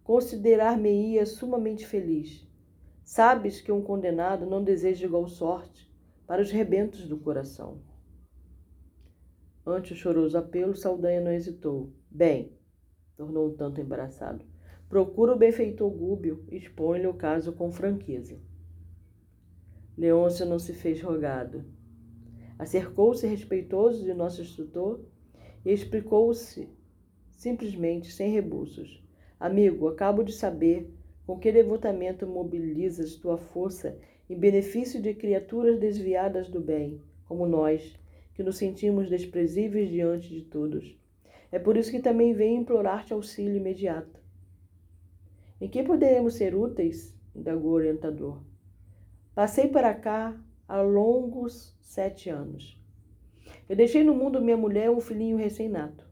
considerar-me-ia 0.05 1.27
sumamente 1.27 1.85
feliz. 1.85 2.47
Sabes 3.05 3.61
que 3.61 3.73
um 3.73 3.83
condenado 3.83 4.47
não 4.47 4.63
deseja 4.63 5.07
igual 5.07 5.27
sorte 5.27 5.93
para 6.25 6.41
os 6.41 6.53
rebentos 6.53 7.09
do 7.09 7.19
coração. 7.19 7.83
Ante 9.67 9.93
o 9.93 9.97
choroso 9.97 10.39
apelo, 10.39 10.77
Saldanha 10.77 11.21
não 11.21 11.33
hesitou. 11.33 11.93
Bem, 12.09 12.57
tornou 13.17 13.49
um 13.49 13.57
tanto 13.57 13.81
embaraçado, 13.81 14.45
procura 14.89 15.35
o 15.35 15.39
benfeitor 15.39 15.91
Gúbio 15.91 16.45
expõe-lhe 16.51 17.07
o 17.07 17.15
caso 17.15 17.53
com 17.53 17.71
franqueza. 17.71 18.39
Leôncio 19.97 20.47
não 20.47 20.59
se 20.59 20.73
fez 20.73 21.03
rogado. 21.03 21.65
Acercou-se 22.59 23.27
respeitoso 23.27 24.05
de 24.05 24.15
nosso 24.15 24.41
instrutor 24.41 25.01
e 25.65 25.73
explicou-se 25.73 26.69
simplesmente, 27.31 28.11
sem 28.11 28.31
rebuços. 28.31 29.03
Amigo, 29.39 29.87
acabo 29.89 30.23
de 30.23 30.33
saber 30.33 30.93
com 31.27 31.39
que 31.39 31.53
devotamento 31.53 32.27
mobilizas 32.27 33.17
tua 33.17 33.37
força 33.37 33.97
em 34.29 34.37
benefício 34.37 35.01
de 35.01 35.15
criaturas 35.15 35.79
desviadas 35.79 36.49
do 36.49 36.61
bem, 36.61 37.01
como 37.27 37.47
nós, 37.47 37.97
que 38.35 38.43
nos 38.43 38.57
sentimos 38.57 39.09
desprezíveis 39.09 39.91
diante 39.91 40.29
de 40.29 40.43
todos. 40.43 40.99
É 41.53 41.59
por 41.59 41.77
isso 41.77 41.91
que 41.91 42.01
também 42.01 42.33
venho 42.33 42.61
implorar-te 42.61 43.13
auxílio 43.13 43.57
imediato. 43.57 44.19
Em 45.61 45.69
que 45.69 45.83
poderemos 45.83 46.35
ser 46.35 46.55
úteis? 46.55 47.17
indagou 47.35 47.73
o 47.73 47.75
orientador. 47.75 48.41
Passei 49.35 49.69
para 49.69 49.93
cá 49.93 50.39
há 50.69 50.81
longos 50.81 51.77
sete 51.81 52.31
anos. 52.31 52.81
Eu 53.69 53.75
deixei 53.75 54.05
no 54.05 54.15
mundo 54.15 54.41
minha 54.41 54.57
mulher 54.57 54.87
e 54.87 54.91
um 54.91 55.01
filhinho 55.01 55.37
recém-nato. 55.37 56.05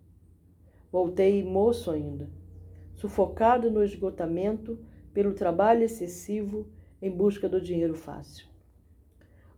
Voltei 0.91 1.45
moço 1.45 1.91
ainda, 1.91 2.29
sufocado 2.95 3.71
no 3.71 3.85
esgotamento 3.85 4.79
pelo 5.13 5.35
trabalho 5.35 5.83
excessivo 5.83 6.67
em 7.01 7.11
busca 7.11 7.49
do 7.49 7.61
dinheiro 7.61 7.95
fácil. 7.95 8.49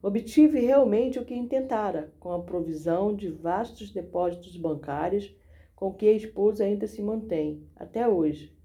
Obtive 0.03 0.61
realmente 0.61 1.19
o 1.19 1.25
que 1.25 1.35
intentara, 1.35 2.13
com 2.21 2.33
a 2.33 2.43
provisão 2.43 3.15
de 3.15 3.29
vastos 3.31 3.91
depósitos 3.91 4.57
bancários 4.57 5.35
com 5.75 5.93
que 5.93 6.09
a 6.09 6.13
esposa 6.13 6.65
ainda 6.65 6.87
se 6.87 7.01
mantém, 7.01 7.65
até 7.77 8.07
hoje, 8.07 8.58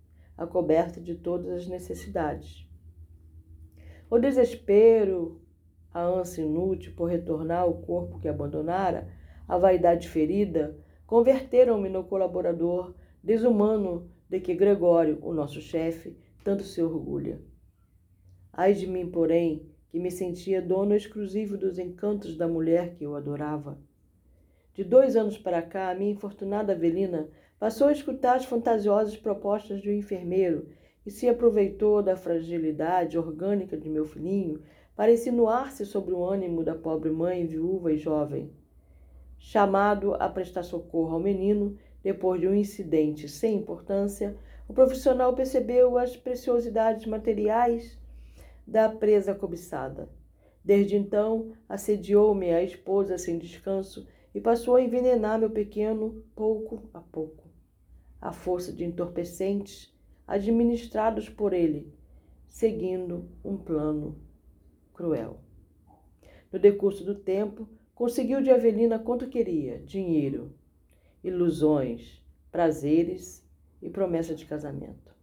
a 0.43 0.47
coberta 0.47 1.01
de 1.01 1.15
todas 1.15 1.49
as 1.49 1.67
necessidades. 1.67 2.67
O 4.09 4.19
desespero, 4.19 5.41
a 5.93 6.03
ânsia 6.03 6.43
inútil 6.43 6.93
por 6.95 7.05
retornar 7.05 7.61
ao 7.61 7.73
corpo 7.81 8.19
que 8.19 8.27
abandonara, 8.27 9.07
a 9.47 9.57
vaidade 9.57 10.09
ferida, 10.09 10.77
converteram-me 11.05 11.89
no 11.89 12.03
colaborador 12.03 12.93
desumano 13.23 14.09
de 14.29 14.39
que 14.39 14.53
Gregório, 14.53 15.19
o 15.21 15.33
nosso 15.33 15.61
chefe, 15.61 16.17
tanto 16.43 16.63
se 16.63 16.81
orgulha. 16.81 17.39
Ai 18.51 18.73
de 18.73 18.87
mim, 18.87 19.09
porém, 19.09 19.67
que 19.89 19.99
me 19.99 20.11
sentia 20.11 20.61
dono 20.61 20.95
exclusivo 20.95 21.57
dos 21.57 21.77
encantos 21.77 22.35
da 22.35 22.47
mulher 22.47 22.95
que 22.95 23.03
eu 23.03 23.15
adorava. 23.15 23.79
De 24.73 24.83
dois 24.83 25.15
anos 25.15 25.37
para 25.37 25.61
cá, 25.61 25.91
a 25.91 25.95
minha 25.95 26.11
infortunada 26.11 26.73
Avelina 26.73 27.29
passou 27.63 27.87
a 27.87 27.93
escutar 27.93 28.35
as 28.35 28.43
fantasiosas 28.43 29.15
propostas 29.15 29.81
do 29.81 29.89
enfermeiro 29.89 30.67
e 31.05 31.09
se 31.09 31.29
aproveitou 31.29 32.03
da 32.03 32.13
fragilidade 32.13 33.17
orgânica 33.17 33.77
de 33.77 33.87
meu 33.87 34.05
filhinho 34.05 34.61
para 34.97 35.13
insinuar-se 35.13 35.85
sobre 35.85 36.13
o 36.13 36.25
ânimo 36.25 36.61
da 36.61 36.75
pobre 36.75 37.09
mãe 37.09 37.45
viúva 37.45 37.93
e 37.93 37.97
jovem. 37.97 38.51
Chamado 39.39 40.13
a 40.15 40.27
prestar 40.27 40.63
socorro 40.63 41.13
ao 41.13 41.21
menino, 41.21 41.77
depois 42.03 42.41
de 42.41 42.49
um 42.49 42.53
incidente 42.53 43.29
sem 43.29 43.55
importância, 43.59 44.35
o 44.67 44.73
profissional 44.73 45.33
percebeu 45.33 45.97
as 45.97 46.17
preciosidades 46.17 47.05
materiais 47.05 47.97
da 48.67 48.89
presa 48.89 49.33
cobiçada. 49.33 50.09
Desde 50.61 50.97
então, 50.97 51.53
assediou-me 51.69 52.53
a 52.53 52.61
esposa 52.61 53.17
sem 53.17 53.37
descanso 53.37 54.05
e 54.35 54.41
passou 54.41 54.75
a 54.75 54.81
envenenar 54.81 55.39
meu 55.39 55.49
pequeno 55.49 56.21
pouco 56.35 56.89
a 56.93 56.99
pouco. 56.99 57.42
A 58.23 58.31
força 58.31 58.71
de 58.71 58.85
entorpecentes 58.85 59.93
administrados 60.25 61.27
por 61.27 61.51
ele, 61.51 61.93
seguindo 62.47 63.29
um 63.43 63.57
plano 63.57 64.17
cruel. 64.93 65.41
No 66.49 66.57
decurso 66.57 67.03
do 67.03 67.15
tempo, 67.15 67.67
conseguiu 67.93 68.41
de 68.41 68.49
Avelina 68.49 68.97
quanto 68.97 69.27
queria: 69.27 69.79
dinheiro, 69.79 70.55
ilusões, 71.21 72.23
prazeres 72.49 73.45
e 73.81 73.89
promessa 73.89 74.33
de 74.33 74.45
casamento. 74.45 75.13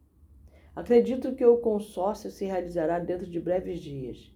Acredito 0.77 1.35
que 1.35 1.47
o 1.47 1.57
consórcio 1.57 2.31
se 2.31 2.45
realizará 2.45 2.99
dentro 2.99 3.27
de 3.27 3.41
breves 3.41 3.81
dias. 3.81 4.31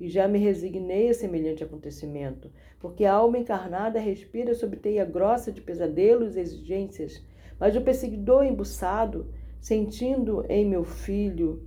E 0.00 0.08
já 0.08 0.26
me 0.26 0.38
resignei 0.38 1.10
a 1.10 1.14
semelhante 1.14 1.62
acontecimento, 1.62 2.50
porque 2.80 3.04
a 3.04 3.12
alma 3.12 3.36
encarnada 3.36 4.00
respira 4.00 4.54
sob 4.54 4.74
teia 4.78 5.04
grossa 5.04 5.52
de 5.52 5.60
pesadelos 5.60 6.34
e 6.34 6.40
exigências, 6.40 7.22
mas 7.58 7.76
o 7.76 7.80
perseguidor 7.80 8.44
embuçado, 8.44 9.26
sentindo 9.60 10.44
em 10.48 10.64
meu 10.64 10.84
filho 10.84 11.62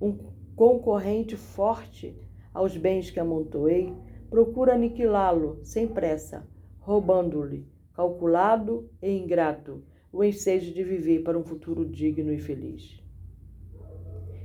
um 0.00 0.16
concorrente 0.54 1.36
forte, 1.36 2.16
aos 2.52 2.76
bens 2.76 3.10
que 3.10 3.20
amontoei, 3.20 3.94
procura 4.28 4.74
aniquilá-lo 4.74 5.58
sem 5.62 5.86
pressa, 5.86 6.46
roubando-lhe, 6.78 7.66
calculado 7.94 8.88
e 9.02 9.10
ingrato, 9.10 9.82
o 10.12 10.24
ensejo 10.24 10.72
de 10.74 10.82
viver 10.82 11.22
para 11.22 11.38
um 11.38 11.44
futuro 11.44 11.84
digno 11.84 12.32
e 12.32 12.38
feliz. 12.38 13.00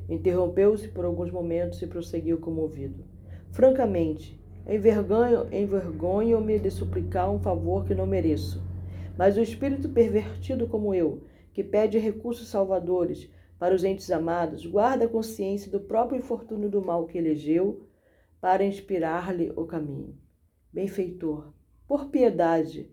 Interrompeu-se 0.08 0.88
por 0.89 1.03
alguns 1.03 1.31
momentos 1.31 1.81
e 1.81 1.88
prosseguiu 1.88 2.38
comovido. 2.38 3.03
Francamente, 3.51 4.39
envergonho, 4.67 5.47
envergonho-me 5.51 6.60
de 6.60 6.69
suplicar 6.69 7.31
um 7.31 7.39
favor 7.39 7.86
que 7.86 7.95
não 7.95 8.05
mereço. 8.05 8.63
Mas 9.17 9.38
o 9.38 9.41
espírito 9.41 9.89
pervertido 9.89 10.67
como 10.67 10.93
eu, 10.93 11.23
que 11.54 11.63
pede 11.63 11.97
recursos 11.97 12.49
salvadores 12.49 13.30
para 13.58 13.73
os 13.73 13.84
entes 13.84 14.12
amados, 14.12 14.65
guarda 14.65 15.06
a 15.06 15.10
consciência 15.10 15.71
do 15.71 15.80
próprio 15.80 16.19
infortúnio 16.19 16.69
do 16.69 16.82
mal 16.82 17.06
que 17.06 17.17
elegeu 17.17 17.88
para 18.41 18.65
inspirar-lhe 18.65 19.51
o 19.56 19.65
caminho. 19.65 20.17
Benfeitor, 20.71 21.54
por 21.88 22.10
piedade, 22.10 22.91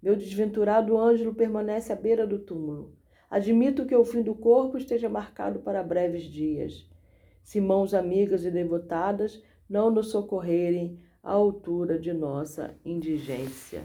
meu 0.00 0.14
desventurado 0.14 0.96
ângelo 0.96 1.34
permanece 1.34 1.92
à 1.92 1.96
beira 1.96 2.26
do 2.26 2.38
túmulo. 2.38 2.94
Admito 3.28 3.84
que 3.84 3.96
o 3.96 4.04
fim 4.04 4.22
do 4.22 4.34
corpo 4.34 4.78
esteja 4.78 5.08
marcado 5.08 5.58
para 5.58 5.82
breves 5.82 6.22
dias. 6.24 6.88
Se 7.42 7.60
mãos 7.60 7.92
amigas 7.92 8.44
e 8.44 8.50
devotadas 8.50 9.42
não 9.68 9.90
nos 9.90 10.10
socorrerem 10.10 11.00
à 11.22 11.32
altura 11.32 11.98
de 11.98 12.12
nossa 12.12 12.76
indigência. 12.84 13.82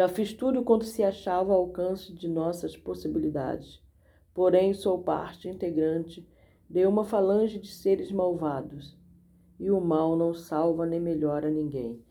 Já 0.00 0.08
fiz 0.08 0.32
tudo 0.32 0.64
quanto 0.64 0.86
se 0.86 1.02
achava 1.02 1.52
ao 1.52 1.60
alcance 1.60 2.10
de 2.14 2.26
nossas 2.26 2.74
possibilidades. 2.74 3.82
Porém, 4.32 4.72
sou 4.72 5.02
parte 5.02 5.46
integrante 5.46 6.26
de 6.70 6.86
uma 6.86 7.04
falange 7.04 7.58
de 7.58 7.68
seres 7.68 8.10
malvados, 8.10 8.98
e 9.58 9.70
o 9.70 9.78
mal 9.78 10.16
não 10.16 10.32
salva 10.32 10.86
nem 10.86 10.98
melhora 10.98 11.50
ninguém. 11.50 12.02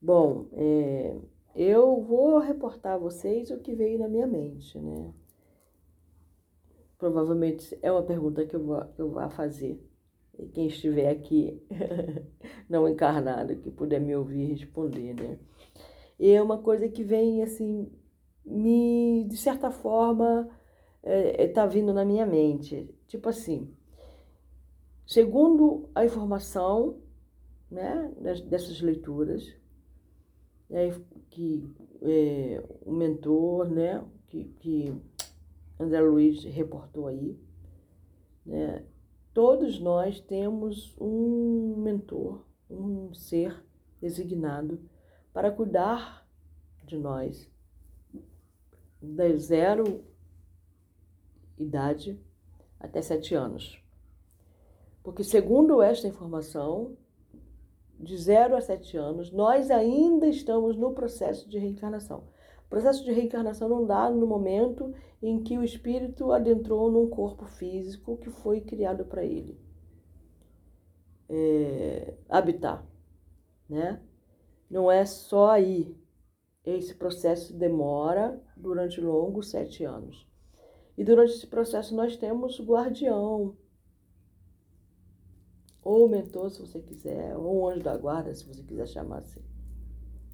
Bom, 0.00 0.46
é, 0.52 1.18
eu 1.54 2.00
vou 2.00 2.38
reportar 2.38 2.94
a 2.94 2.98
vocês 2.98 3.50
o 3.50 3.58
que 3.58 3.74
veio 3.74 3.98
na 3.98 4.08
minha 4.08 4.26
mente, 4.26 4.78
né? 4.78 5.12
Provavelmente 6.96 7.78
é 7.82 7.92
uma 7.92 8.04
pergunta 8.04 8.46
que 8.46 8.56
eu 8.56 8.64
vou, 8.64 8.86
eu 8.96 9.10
vou 9.10 9.28
fazer. 9.28 9.86
E 10.38 10.48
quem 10.48 10.68
estiver 10.68 11.10
aqui 11.10 11.62
não 12.70 12.88
encarnado, 12.88 13.54
que 13.56 13.70
puder 13.70 14.00
me 14.00 14.16
ouvir 14.16 14.46
responder, 14.46 15.12
né? 15.12 15.38
E 16.18 16.30
é 16.30 16.42
uma 16.42 16.58
coisa 16.58 16.88
que 16.88 17.02
vem, 17.02 17.42
assim, 17.42 17.90
me, 18.44 19.24
de 19.24 19.36
certa 19.36 19.70
forma, 19.70 20.48
está 21.02 21.42
é, 21.42 21.48
tá 21.48 21.66
vindo 21.66 21.92
na 21.92 22.04
minha 22.04 22.26
mente. 22.26 22.88
Tipo 23.06 23.28
assim, 23.28 23.74
Segundo 25.06 25.90
a 25.94 26.04
informação 26.04 26.96
né, 27.70 28.10
dessas 28.48 28.80
leituras, 28.80 29.54
é, 30.70 30.98
que 31.28 31.70
é, 32.00 32.64
o 32.86 32.90
mentor, 32.90 33.68
né, 33.68 34.02
que, 34.28 34.44
que 34.60 34.94
André 35.78 36.00
Luiz 36.00 36.42
reportou 36.44 37.06
aí, 37.06 37.38
né, 38.46 38.82
todos 39.34 39.78
nós 39.78 40.20
temos 40.20 40.96
um 40.98 41.76
mentor, 41.76 42.42
um 42.70 43.12
ser 43.12 43.62
designado 44.00 44.80
para 45.34 45.50
cuidar 45.50 46.26
de 46.84 46.96
nós 46.96 47.50
da 49.02 49.28
zero 49.36 50.02
idade 51.58 52.18
até 52.80 53.02
sete 53.02 53.34
anos. 53.34 53.78
Porque, 55.02 55.22
segundo 55.22 55.82
esta 55.82 56.08
informação, 56.08 56.96
de 58.00 58.16
0 58.16 58.56
a 58.56 58.60
7 58.60 58.96
anos, 58.96 59.30
nós 59.30 59.70
ainda 59.70 60.26
estamos 60.26 60.76
no 60.76 60.92
processo 60.92 61.48
de 61.48 61.58
reencarnação. 61.58 62.24
O 62.66 62.68
processo 62.70 63.04
de 63.04 63.12
reencarnação 63.12 63.68
não 63.68 63.86
dá 63.86 64.10
no 64.10 64.26
momento 64.26 64.94
em 65.22 65.42
que 65.42 65.56
o 65.58 65.62
espírito 65.62 66.32
adentrou 66.32 66.90
num 66.90 67.08
corpo 67.08 67.44
físico 67.44 68.16
que 68.16 68.30
foi 68.30 68.60
criado 68.60 69.04
para 69.04 69.24
ele 69.24 69.58
é, 71.28 72.14
habitar, 72.28 72.84
né? 73.68 74.00
Não 74.74 74.90
é 74.90 75.06
só 75.06 75.52
aí. 75.52 75.96
Esse 76.66 76.96
processo 76.96 77.56
demora 77.56 78.42
durante 78.56 79.00
longos 79.00 79.50
sete 79.50 79.84
anos. 79.84 80.28
E 80.98 81.04
durante 81.04 81.34
esse 81.34 81.46
processo 81.46 81.94
nós 81.94 82.16
temos 82.16 82.58
guardião, 82.58 83.56
ou 85.80 86.08
mentor, 86.08 86.50
se 86.50 86.60
você 86.60 86.80
quiser, 86.80 87.36
ou 87.36 87.68
anjo 87.70 87.84
da 87.84 87.96
guarda, 87.96 88.34
se 88.34 88.44
você 88.44 88.64
quiser 88.64 88.88
chamar 88.88 89.18
assim. 89.18 89.44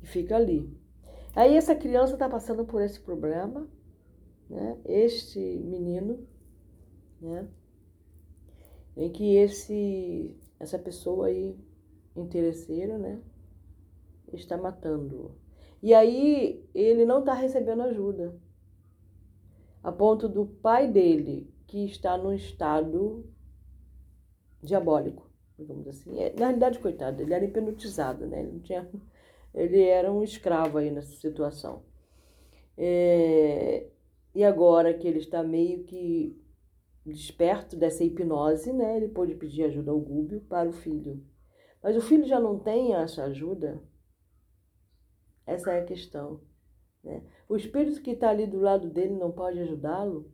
E 0.03 0.07
fica 0.07 0.37
ali. 0.37 0.75
Aí 1.37 1.55
essa 1.55 1.75
criança 1.75 2.15
está 2.15 2.27
passando 2.27 2.65
por 2.65 2.81
esse 2.81 2.99
problema, 2.99 3.69
né? 4.49 4.81
Este 4.87 5.39
menino, 5.39 6.27
né? 7.21 7.47
Em 8.97 9.13
que 9.13 9.37
esse 9.37 10.35
essa 10.59 10.79
pessoa 10.79 11.27
aí 11.27 11.59
interesseira, 12.17 12.97
né? 12.97 13.21
Está 14.33 14.57
matando. 14.57 15.35
E 15.83 15.95
aí 15.95 16.69
ele 16.75 17.05
não 17.05 17.21
está 17.21 17.35
recebendo 17.35 17.83
ajuda. 17.83 18.35
A 19.83 19.91
ponto 19.91 20.29
do 20.29 20.45
pai 20.45 20.89
dele, 20.89 21.51
que 21.67 21.85
está 21.85 22.19
num 22.19 22.33
estado 22.33 23.25
diabólico, 24.63 25.31
digamos 25.59 25.89
assim. 25.89 26.19
É, 26.19 26.35
na 26.35 26.47
realidade, 26.47 26.79
coitado, 26.79 27.23
ele 27.23 27.33
era 27.33 27.45
hipnotizado, 27.45 28.27
né? 28.27 28.41
Ele, 28.41 28.53
não 28.53 28.61
tinha, 28.61 28.89
ele 29.55 29.83
era 29.83 30.13
um 30.13 30.23
escravo 30.23 30.79
aí 30.79 30.91
nessa 30.91 31.13
situação. 31.17 31.83
É, 32.77 33.87
e 34.35 34.45
agora 34.45 34.93
que 34.95 35.09
ele 35.09 35.19
está 35.19 35.43
meio 35.43 35.85
que 35.85 36.39
desperto 37.05 37.77
dessa 37.77 38.05
hipnose, 38.05 38.73
né? 38.73 38.97
Ele 38.97 39.09
pôde 39.09 39.35
pedir 39.35 39.65
ajuda 39.65 39.91
ao 39.91 39.99
Gúbio 39.99 40.41
para 40.43 40.69
o 40.69 40.73
filho. 40.73 41.25
Mas 41.83 41.97
o 41.97 42.01
filho 42.01 42.27
já 42.27 42.39
não 42.39 42.59
tem 42.59 42.95
essa 42.95 43.25
ajuda? 43.25 43.81
Essa 45.47 45.73
é 45.73 45.81
a 45.81 45.85
questão. 45.85 46.41
Né? 47.03 47.23
O 47.49 47.57
espírito 47.57 48.01
que 48.03 48.11
está 48.11 48.31
ali 48.31 48.47
do 48.47 48.61
lado 48.61 48.89
dele 48.89 49.15
não 49.15 49.33
pode 49.33 49.59
ajudá-lo? 49.59 50.31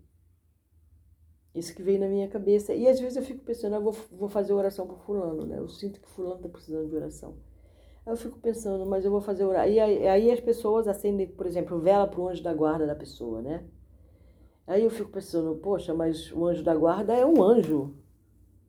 Isso 1.54 1.74
que 1.74 1.82
veio 1.82 1.98
na 1.98 2.08
minha 2.08 2.28
cabeça. 2.28 2.74
E 2.74 2.86
às 2.86 3.00
vezes 3.00 3.16
eu 3.16 3.22
fico 3.22 3.42
pensando, 3.42 3.76
eu 3.76 3.82
vou, 3.82 3.92
vou 4.12 4.28
fazer 4.28 4.52
oração 4.52 4.86
para 4.86 4.96
fulano, 4.98 5.46
né? 5.46 5.58
Eu 5.58 5.68
sinto 5.68 6.00
que 6.00 6.08
fulano 6.08 6.36
está 6.36 6.48
precisando 6.48 6.88
de 6.88 6.94
oração. 6.94 7.36
Aí 8.04 8.12
eu 8.12 8.16
fico 8.16 8.38
pensando, 8.38 8.84
mas 8.84 9.04
eu 9.04 9.10
vou 9.10 9.22
fazer 9.22 9.44
oração. 9.44 9.72
E 9.72 9.80
aí, 9.80 10.06
aí 10.06 10.30
as 10.30 10.40
pessoas 10.40 10.86
acendem, 10.86 11.26
por 11.26 11.46
exemplo, 11.46 11.80
vela 11.80 12.06
para 12.06 12.20
o 12.20 12.28
anjo 12.28 12.42
da 12.42 12.52
guarda 12.52 12.86
da 12.86 12.94
pessoa, 12.94 13.40
né? 13.40 13.64
Aí 14.66 14.82
eu 14.82 14.90
fico 14.90 15.10
pensando, 15.10 15.54
poxa, 15.56 15.94
mas 15.94 16.30
o 16.32 16.44
anjo 16.44 16.62
da 16.62 16.74
guarda 16.74 17.14
é 17.14 17.24
um 17.24 17.42
anjo. 17.42 17.94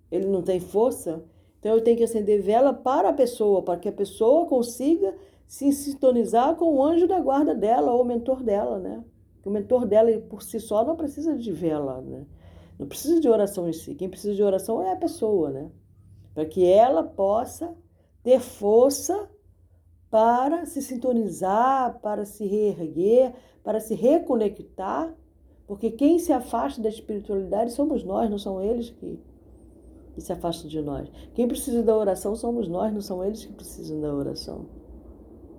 Ele 0.10 0.28
não 0.28 0.42
tem 0.42 0.60
força. 0.60 1.26
Então 1.60 1.74
eu 1.74 1.84
tenho 1.84 1.98
que 1.98 2.04
acender 2.04 2.42
vela 2.42 2.72
para 2.72 3.10
a 3.10 3.14
pessoa, 3.14 3.62
para 3.64 3.80
que 3.80 3.90
a 3.90 3.92
pessoa 3.92 4.46
consiga 4.46 5.14
se 5.48 5.72
sintonizar 5.72 6.56
com 6.56 6.76
o 6.76 6.84
anjo 6.84 7.08
da 7.08 7.20
guarda 7.20 7.56
dela 7.56 7.94
ou 7.94 8.02
o 8.02 8.06
mentor 8.06 8.44
dela, 8.44 8.78
né? 8.78 9.04
O 9.46 9.50
mentor 9.50 9.86
dela 9.86 10.12
por 10.30 10.44
si 10.44 10.60
só 10.60 10.84
não 10.84 10.98
precisa 10.98 11.38
de 11.38 11.54
vela, 11.54 12.02
né? 12.02 12.26
Não 12.78 12.86
precisa 12.86 13.20
de 13.20 13.30
oração 13.30 13.68
em 13.68 13.74
si. 13.74 13.96
Quem 13.96 14.10
precisa 14.10 14.36
de 14.36 14.44
oração 14.44 14.84
é 14.84 14.92
a 14.92 14.98
pessoa, 14.98 15.50
né? 15.50 15.72
Para 16.34 16.46
que 16.46 16.66
ela 16.66 17.02
possa 17.02 17.74
ter 18.22 18.42
força 18.42 19.30
para 20.10 20.66
se 20.66 20.82
sintonizar, 20.82 22.00
para 22.02 22.26
se 22.26 22.46
reerguer, 22.46 23.34
para 23.64 23.80
se 23.80 23.96
reconectar, 23.96 25.16
porque 25.66 25.92
quem 25.92 26.20
se 26.20 26.32
afasta 26.32 26.82
da 26.82 26.90
espiritualidade 26.90 27.72
somos 27.72 28.04
nós, 28.04 28.30
não 28.30 28.38
são 28.38 28.62
eles 28.62 28.90
que, 28.90 29.20
que 30.14 30.22
se 30.22 30.32
afastam 30.32 30.70
de 30.70 30.82
nós. 30.82 31.10
Quem 31.34 31.48
precisa 31.48 31.82
da 31.84 31.96
oração 31.96 32.36
somos 32.36 32.68
nós, 32.68 32.94
não 32.94 33.02
são 33.02 33.24
eles 33.24 33.46
que 33.46 33.54
precisam 33.54 34.00
da 34.00 34.14
oração. 34.14 34.66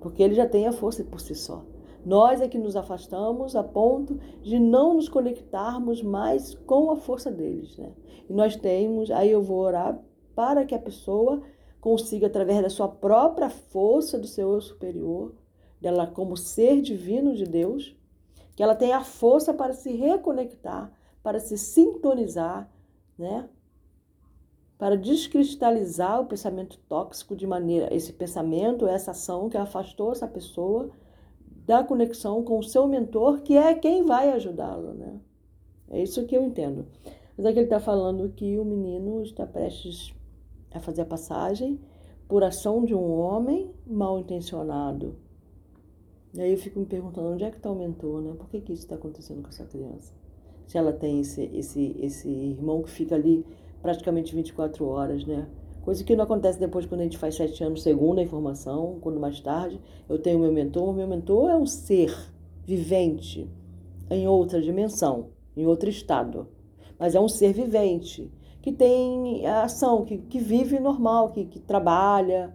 Porque 0.09 0.23
ele 0.23 0.35
já 0.35 0.49
tem 0.49 0.67
a 0.67 0.73
força 0.73 1.05
por 1.05 1.21
si 1.21 1.35
só. 1.35 1.63
Nós 2.05 2.41
é 2.41 2.49
que 2.49 2.57
nos 2.57 2.77
afastamos 2.77 3.55
a 3.55 3.63
ponto 3.63 4.19
de 4.41 4.59
não 4.59 4.95
nos 4.95 5.07
conectarmos 5.07 6.03
mais 6.03 6.55
com 6.55 6.91
a 6.91 6.97
força 6.97 7.31
deles. 7.31 7.77
Né? 7.77 7.93
E 8.29 8.33
nós 8.33 8.57
temos, 8.57 9.11
aí 9.11 9.31
eu 9.31 9.43
vou 9.43 9.59
orar 9.59 10.01
para 10.35 10.65
que 10.65 10.75
a 10.75 10.79
pessoa 10.79 11.43
consiga, 11.79 12.27
através 12.27 12.63
da 12.63 12.71
sua 12.71 12.89
própria 12.89 13.51
força 13.51 14.19
do 14.19 14.27
seu 14.27 14.55
eu 14.55 14.61
superior, 14.63 15.35
dela 15.79 16.07
como 16.07 16.39
ser 16.39 16.81
divino 16.81 17.35
de 17.35 17.45
Deus, 17.45 17.95
que 18.57 18.63
ela 18.63 18.75
tenha 18.75 18.97
a 18.97 19.05
força 19.05 19.53
para 19.53 19.75
se 19.75 19.93
reconectar, 19.93 20.91
para 21.23 21.39
se 21.39 21.59
sintonizar, 21.59 22.73
né? 23.19 23.47
Para 24.79 24.97
descristalizar 24.97 26.21
o 26.21 26.27
pensamento 26.27 26.79
tóxico 26.89 27.35
de 27.35 27.47
maneira, 27.49 27.93
esse 27.93 28.13
pensamento, 28.13 28.87
essa 28.87 29.11
ação 29.11 29.49
que 29.49 29.57
afastou 29.57 30.13
essa 30.13 30.29
pessoa 30.29 30.91
da 31.67 31.83
conexão 31.83 32.45
com 32.45 32.61
o 32.61 32.63
seu 32.63 32.87
mentor, 32.87 33.43
que 33.43 33.57
é 33.57 33.75
quem 33.75 34.05
vai 34.05 34.31
ajudá-lo, 34.31 34.95
né? 34.95 35.21
É 35.91 36.01
isso 36.01 36.25
que 36.27 36.37
eu 36.37 36.45
entendo. 36.45 36.87
Mas 37.37 37.45
aqui 37.45 37.59
ele 37.59 37.67
está 37.67 37.81
falando 37.81 38.29
que 38.31 38.57
o 38.57 38.65
menino 38.65 39.21
está 39.23 39.45
prestes 39.45 40.15
a 40.71 40.79
fazer 40.79 41.03
a 41.03 41.07
passagem 41.07 41.81
por 42.29 42.45
ação 42.45 42.85
de 42.85 42.95
um 42.95 43.19
homem 43.19 43.71
mal 43.85 44.19
intencionado. 44.19 45.17
E 46.35 46.41
aí 46.41 46.53
eu 46.53 46.59
fico 46.59 46.79
me 46.79 46.87
perguntando 46.87 47.31
onde 47.31 47.43
é 47.43 47.51
que 47.51 47.57
está 47.57 47.71
o 47.71 47.75
mentor, 47.75 48.21
né? 48.21 48.33
Por 48.39 48.49
que, 48.49 48.61
que 48.61 48.73
isso 48.73 48.83
está 48.83 48.95
acontecendo 48.95 49.43
com 49.43 49.49
essa 49.49 49.65
criança? 49.65 50.15
Se 50.67 50.79
ela 50.79 50.93
tem 50.93 51.21
esse, 51.21 51.43
esse, 51.55 51.97
esse 51.99 52.29
irmão 52.29 52.83
que 52.83 52.91
fica 52.91 53.15
ali 53.15 53.45
praticamente 53.83 54.35
24 54.35 54.87
horas, 54.87 55.25
né? 55.25 55.49
Coisa 55.83 56.05
que 56.05 56.15
não 56.15 56.25
acontece 56.25 56.61
depois 56.61 56.85
quando 56.85 57.01
a 57.01 57.05
gente 57.05 57.17
faz 57.17 57.37
sete 57.37 57.65
anos, 57.65 57.83
segundo 57.83 58.19
a 58.19 58.23
informação, 58.23 58.99
quando 59.01 59.19
mais 59.19 59.41
tarde 59.41 59.81
eu 60.09 60.19
tenho 60.19 60.39
meu 60.39 60.53
mentor. 60.53 60.93
Meu 60.93 61.09
mentor 61.09 61.51
é 61.51 61.57
um 61.57 61.67
ser 61.67 62.15
vivente 62.67 63.51
em 64.11 64.29
outra 64.29 64.61
dimensão, 64.61 65.31
em 65.57 65.67
outro 65.67 65.89
estado. 65.89 66.49
Mas 66.99 67.15
é 67.15 67.21
um 67.21 67.29
ser 67.29 67.55
vivente 67.55 68.31
que 68.61 68.73
tem 68.73 69.47
ação, 69.47 70.05
que, 70.05 70.19
que 70.19 70.39
vive 70.39 70.79
normal, 70.79 71.31
que, 71.31 71.47
que 71.47 71.59
trabalha. 71.59 72.55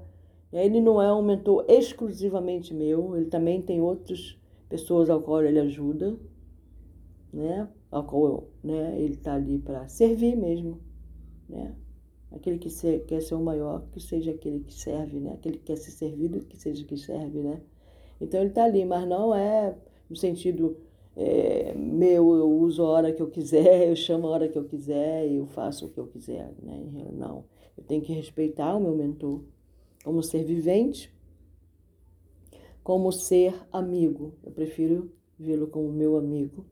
Ele 0.51 0.79
não 0.79 1.01
é 1.01 1.11
um 1.11 1.23
mentor 1.23 1.65
exclusivamente 1.67 2.71
meu, 2.73 3.15
ele 3.17 3.25
também 3.25 3.61
tem 3.61 3.81
outras 3.81 4.37
pessoas 4.69 5.09
ao 5.09 5.21
qual 5.21 5.43
ele 5.43 5.59
ajuda, 5.59 6.15
né? 7.33 7.67
Ao 7.89 8.03
qual 8.03 8.47
né, 8.63 8.95
ele 8.99 9.15
está 9.15 9.33
ali 9.33 9.57
para 9.57 9.87
servir 9.87 10.35
mesmo, 10.35 10.79
né? 11.53 11.75
Aquele 12.31 12.57
que 12.57 12.69
quer 13.01 13.21
ser 13.21 13.35
o 13.35 13.39
maior, 13.39 13.85
que 13.91 13.99
seja 13.99 14.31
aquele 14.31 14.61
que 14.61 14.73
serve, 14.73 15.19
né? 15.19 15.33
Aquele 15.33 15.57
que 15.57 15.65
quer 15.65 15.77
ser 15.77 15.91
servido, 15.91 16.43
que 16.45 16.57
seja 16.57 16.83
que 16.83 16.97
serve, 16.97 17.39
né? 17.39 17.61
Então 18.19 18.39
ele 18.39 18.49
está 18.49 18.63
ali, 18.63 18.83
mas 18.83 19.07
não 19.07 19.35
é 19.35 19.75
no 20.09 20.15
sentido 20.15 20.77
é, 21.15 21.73
meu, 21.75 22.33
eu 22.35 22.49
uso 22.51 22.83
a 22.83 22.89
hora 22.89 23.13
que 23.13 23.21
eu 23.21 23.29
quiser, 23.29 23.87
eu 23.89 23.95
chamo 23.95 24.27
a 24.27 24.31
hora 24.31 24.47
que 24.47 24.57
eu 24.57 24.63
quiser, 24.63 25.31
eu 25.31 25.45
faço 25.45 25.85
o 25.85 25.89
que 25.89 25.99
eu 25.99 26.07
quiser, 26.07 26.51
né? 26.61 26.83
Não, 27.13 27.45
eu 27.77 27.83
tenho 27.83 28.01
que 28.01 28.13
respeitar 28.13 28.75
o 28.75 28.81
meu 28.81 28.95
mentor 28.95 29.43
como 30.03 30.23
ser 30.23 30.43
vivente, 30.43 31.13
como 32.83 33.11
ser 33.11 33.55
amigo. 33.71 34.33
Eu 34.43 34.51
prefiro 34.51 35.11
vê-lo 35.37 35.67
como 35.67 35.91
meu 35.91 36.17
amigo, 36.17 36.65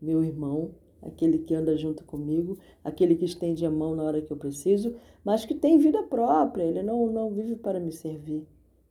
meu 0.00 0.24
irmão, 0.24 0.74
aquele 1.02 1.38
que 1.38 1.54
anda 1.54 1.76
junto 1.76 2.04
comigo, 2.04 2.58
aquele 2.82 3.14
que 3.14 3.24
estende 3.24 3.64
a 3.64 3.70
mão 3.70 3.94
na 3.94 4.02
hora 4.02 4.20
que 4.20 4.30
eu 4.30 4.36
preciso, 4.36 4.96
mas 5.24 5.44
que 5.44 5.54
tem 5.54 5.78
vida 5.78 6.02
própria, 6.02 6.64
ele 6.64 6.82
não, 6.82 7.06
não 7.10 7.30
vive 7.30 7.56
para 7.56 7.78
me 7.78 7.92
servir, 7.92 8.46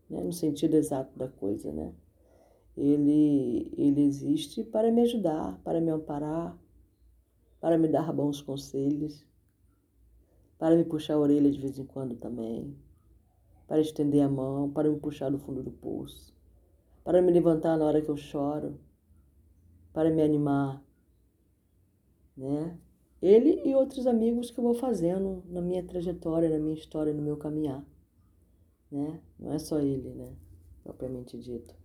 né? 0.10 0.24
no 0.24 0.32
sentido 0.32 0.76
exato 0.76 1.18
da 1.18 1.28
coisa, 1.28 1.72
né? 1.72 1.94
Ele, 2.76 3.74
ele 3.76 4.04
existe 4.04 4.64
para 4.64 4.92
me 4.92 5.02
ajudar, 5.02 5.60
para 5.64 5.82
me 5.82 5.90
amparar, 5.90 6.56
para 7.60 7.78
me 7.78 7.88
dar 7.88 8.14
bons 8.14 8.40
conselhos, 8.40 9.26
para 10.60 10.76
me 10.76 10.84
puxar 10.84 11.16
a 11.16 11.20
orelha 11.20 11.52
de 11.52 11.60
vez 11.60 11.80
em 11.80 11.86
quando 11.86 12.16
também, 12.16 12.76
para 13.68 13.82
estender 13.82 14.22
a 14.22 14.30
mão, 14.30 14.70
para 14.70 14.90
me 14.90 15.00
puxar 15.00 15.30
do 15.30 15.40
fundo 15.40 15.64
do 15.64 15.72
poço, 15.72 16.34
para 17.04 17.22
me 17.22 17.32
levantar 17.32 17.78
na 17.78 17.86
hora 17.86 18.02
que 18.02 18.10
eu 18.10 18.18
choro, 18.18 18.80
para 19.92 20.12
me 20.12 20.22
animar, 20.22 20.84
né? 22.38 22.78
Ele 23.22 23.62
e 23.66 23.74
outros 23.74 24.06
amigos 24.06 24.52
que 24.52 24.60
eu 24.60 24.64
vou 24.64 24.76
fazendo 24.76 25.44
na 25.48 25.62
minha 25.62 25.84
trajetória, 25.84 26.50
na 26.50 26.60
minha 26.60 26.76
história, 26.76 27.14
no 27.14 27.22
meu 27.22 27.36
caminhar. 27.36 27.84
Né? 28.92 29.20
Não 29.40 29.54
é 29.54 29.60
só 29.60 29.80
ele, 29.80 30.14
né? 30.14 30.34
Propriamente 30.84 31.38
dito. 31.38 31.76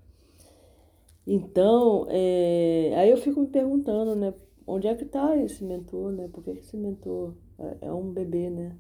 Então, 1.27 2.07
é... 2.11 2.93
aí 2.97 3.11
eu 3.11 3.17
fico 3.17 3.41
me 3.41 3.47
perguntando, 3.47 4.15
né? 4.15 4.35
Onde 4.67 4.87
é 4.87 4.95
que 4.95 5.05
está 5.05 5.37
esse 5.37 5.65
mentor, 5.65 6.13
né? 6.13 6.29
Por 6.29 6.45
que 6.45 6.51
esse 6.51 6.77
mentor 6.77 7.35
é, 7.59 7.89
é 7.89 7.93
um 7.93 8.13
bebê, 8.13 8.51
né? 8.51 8.77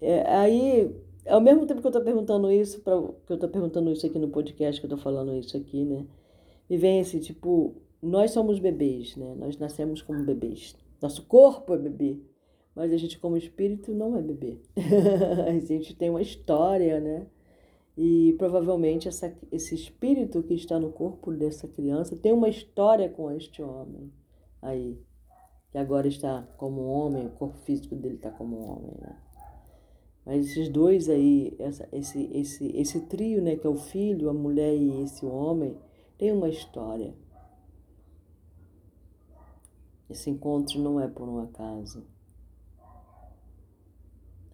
É, 0.00 0.28
aí, 0.28 0.94
ao 1.26 1.40
mesmo 1.40 1.66
tempo 1.66 1.80
que 1.80 1.86
eu 1.86 1.90
estou 1.90 2.02
perguntando 2.02 2.50
isso, 2.50 2.80
pra, 2.80 3.00
que 3.26 3.32
eu 3.32 3.34
estou 3.34 3.48
perguntando 3.48 3.90
isso 3.92 4.04
aqui 4.04 4.18
no 4.18 4.28
podcast, 4.28 4.80
que 4.80 4.86
eu 4.86 4.88
estou 4.88 4.98
falando 5.02 5.34
isso 5.36 5.56
aqui, 5.56 5.84
né? 5.84 6.06
Me 6.68 6.76
vem 6.76 7.00
assim, 7.00 7.20
tipo, 7.20 7.76
nós 8.02 8.32
somos 8.32 8.58
bebês, 8.58 9.16
né? 9.16 9.34
Nós 9.36 9.56
nascemos 9.56 10.02
como 10.02 10.24
bebês. 10.24 10.76
Nosso 11.00 11.24
corpo 11.26 11.72
é 11.74 11.78
bebê, 11.78 12.18
mas 12.74 12.92
a 12.92 12.96
gente 12.96 13.18
como 13.18 13.36
espírito 13.36 13.94
não 13.94 14.16
é 14.16 14.22
bebê. 14.22 14.58
a 15.46 15.58
gente 15.60 15.94
tem 15.94 16.10
uma 16.10 16.20
história, 16.20 17.00
né? 17.00 17.26
E 17.96 18.34
provavelmente 18.38 19.06
essa, 19.06 19.36
esse 19.50 19.74
espírito 19.74 20.42
que 20.42 20.54
está 20.54 20.80
no 20.80 20.90
corpo 20.90 21.30
dessa 21.32 21.68
criança 21.68 22.16
tem 22.16 22.32
uma 22.32 22.48
história 22.48 23.08
com 23.08 23.30
este 23.30 23.62
homem 23.62 24.10
aí, 24.62 24.98
que 25.70 25.76
agora 25.76 26.08
está 26.08 26.48
como 26.56 26.82
homem, 26.82 27.26
o 27.26 27.30
corpo 27.30 27.58
físico 27.58 27.94
dele 27.94 28.14
está 28.14 28.30
como 28.30 28.56
homem, 28.62 28.94
né? 29.00 29.16
Mas 30.24 30.46
esses 30.46 30.68
dois 30.68 31.08
aí, 31.08 31.54
essa, 31.58 31.88
esse, 31.92 32.30
esse, 32.32 32.76
esse 32.76 33.00
trio, 33.06 33.42
né, 33.42 33.56
que 33.56 33.66
é 33.66 33.70
o 33.70 33.74
filho, 33.74 34.28
a 34.28 34.32
mulher 34.32 34.72
e 34.72 35.02
esse 35.02 35.26
homem, 35.26 35.76
tem 36.16 36.30
uma 36.30 36.48
história. 36.48 37.12
Esse 40.12 40.28
encontro 40.28 40.78
não 40.78 41.00
é 41.00 41.08
por 41.08 41.26
um 41.26 41.38
acaso. 41.38 42.04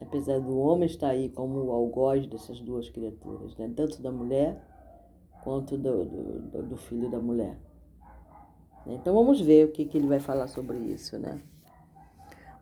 Apesar 0.01 0.39
do 0.39 0.57
homem 0.57 0.87
estar 0.87 1.09
aí 1.09 1.29
como 1.29 1.59
o 1.65 1.73
algoz 1.73 2.29
dessas 2.29 2.61
duas 2.61 2.89
criaturas, 2.89 3.57
né? 3.57 3.69
tanto 3.75 4.01
da 4.01 4.13
mulher 4.13 4.65
quanto 5.43 5.77
do, 5.77 6.05
do, 6.05 6.63
do 6.63 6.77
filho 6.77 7.11
da 7.11 7.19
mulher. 7.19 7.59
Então 8.87 9.13
vamos 9.13 9.41
ver 9.41 9.67
o 9.67 9.73
que, 9.73 9.85
que 9.85 9.99
ele 9.99 10.07
vai 10.07 10.21
falar 10.21 10.47
sobre 10.47 10.79
isso, 10.79 11.19
né? 11.19 11.43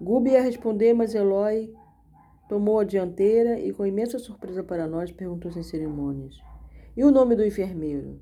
Gubi 0.01 0.31
ia 0.31 0.41
responder, 0.41 0.95
mas 0.95 1.15
Eloy 1.15 1.75
tomou 2.49 2.81
a 2.81 2.85
dianteira 2.85 3.61
e, 3.61 3.75
com 3.75 3.85
imensa 3.85 4.19
surpresa 4.19 4.65
para 4.65 4.87
nós, 4.87 5.13
perguntou 5.13 5.53
sem 5.53 5.63
cerimônias: 5.63 6.41
E 6.97 7.05
o 7.05 7.11
nome 7.11 7.37
do 7.37 7.45
enfermeiro? 7.45 8.19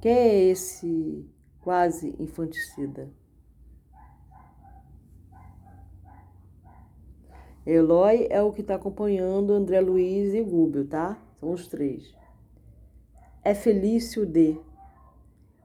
Quem 0.00 0.12
é 0.12 0.42
esse 0.44 1.24
quase 1.60 2.14
infanticida. 2.18 3.10
Eloy 7.66 8.26
é 8.30 8.42
o 8.42 8.52
que 8.52 8.62
está 8.62 8.74
acompanhando 8.74 9.52
André 9.52 9.80
Luiz 9.80 10.34
e 10.34 10.42
Gúbio, 10.42 10.86
tá? 10.86 11.20
São 11.38 11.52
os 11.52 11.68
três. 11.68 12.14
É 13.44 13.54
Felício 13.54 14.26
D. 14.26 14.58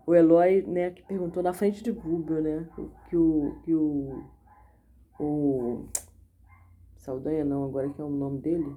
O 0.06 0.14
Eloy, 0.14 0.62
né, 0.62 0.92
que 0.92 1.02
perguntou 1.04 1.42
na 1.42 1.54
frente 1.54 1.84
de 1.84 1.92
Gúbio, 1.92 2.42
né? 2.42 2.70
Que 3.10 3.18
o. 3.18 3.56
Que 3.64 3.74
o, 3.74 4.24
o 5.20 5.86
Saldanha 6.98 7.44
não, 7.44 7.64
agora 7.64 7.90
que 7.90 8.00
é 8.00 8.04
o 8.04 8.10
nome 8.10 8.40
dele. 8.40 8.76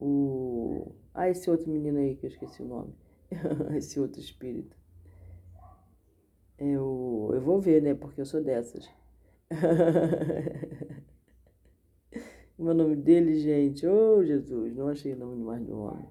O. 0.00 0.92
Ah, 1.14 1.28
esse 1.28 1.48
outro 1.48 1.70
menino 1.70 1.98
aí 1.98 2.16
que 2.16 2.26
eu 2.26 2.30
esqueci 2.30 2.62
o 2.62 2.66
nome. 2.66 2.94
esse 3.76 4.00
outro 4.00 4.20
espírito. 4.20 4.76
Eu, 6.58 7.30
eu 7.34 7.40
vou 7.40 7.60
ver, 7.60 7.80
né? 7.82 7.94
Porque 7.94 8.20
eu 8.20 8.26
sou 8.26 8.42
dessas. 8.42 8.88
o 12.58 12.74
nome 12.74 12.96
dele, 12.96 13.38
gente. 13.40 13.86
Oh, 13.86 14.24
Jesus, 14.24 14.74
não 14.74 14.88
achei 14.88 15.12
o 15.12 15.16
nome 15.16 15.36
mais 15.44 15.62
do 15.64 15.78
homem. 15.78 16.08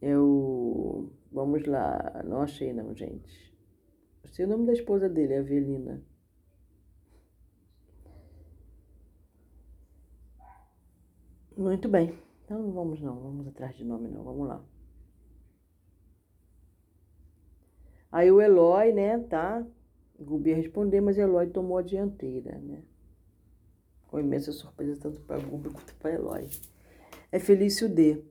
Eu. 0.00 1.12
Vamos 1.32 1.64
lá. 1.66 2.22
Não 2.24 2.40
achei, 2.42 2.72
não, 2.72 2.94
gente. 2.94 3.54
Sei 4.32 4.44
o 4.44 4.48
nome 4.48 4.66
da 4.66 4.72
esposa 4.72 5.08
dele, 5.08 5.36
Avelina. 5.36 6.02
Muito 11.56 11.88
bem. 11.88 12.25
Então 12.46 12.62
não 12.62 12.70
vamos 12.70 13.00
não, 13.00 13.18
vamos 13.18 13.48
atrás 13.48 13.76
de 13.76 13.84
nome 13.84 14.08
não, 14.08 14.22
vamos 14.22 14.46
lá. 14.46 14.64
Aí 18.10 18.30
o 18.30 18.40
Eloy, 18.40 18.92
né, 18.92 19.18
tá? 19.18 19.66
Gubi 20.16 20.52
responder, 20.52 21.00
mas 21.00 21.18
Eloy 21.18 21.48
tomou 21.48 21.76
a 21.76 21.82
dianteira, 21.82 22.56
né? 22.60 22.84
Com 24.06 24.20
imensa 24.20 24.52
surpresa 24.52 24.96
tanto 25.00 25.20
para 25.22 25.40
Gubi 25.40 25.70
quanto 25.70 25.92
para 25.96 26.12
Eloy. 26.12 26.48
É 27.32 27.40
Felício 27.40 27.88
D. 27.88 28.22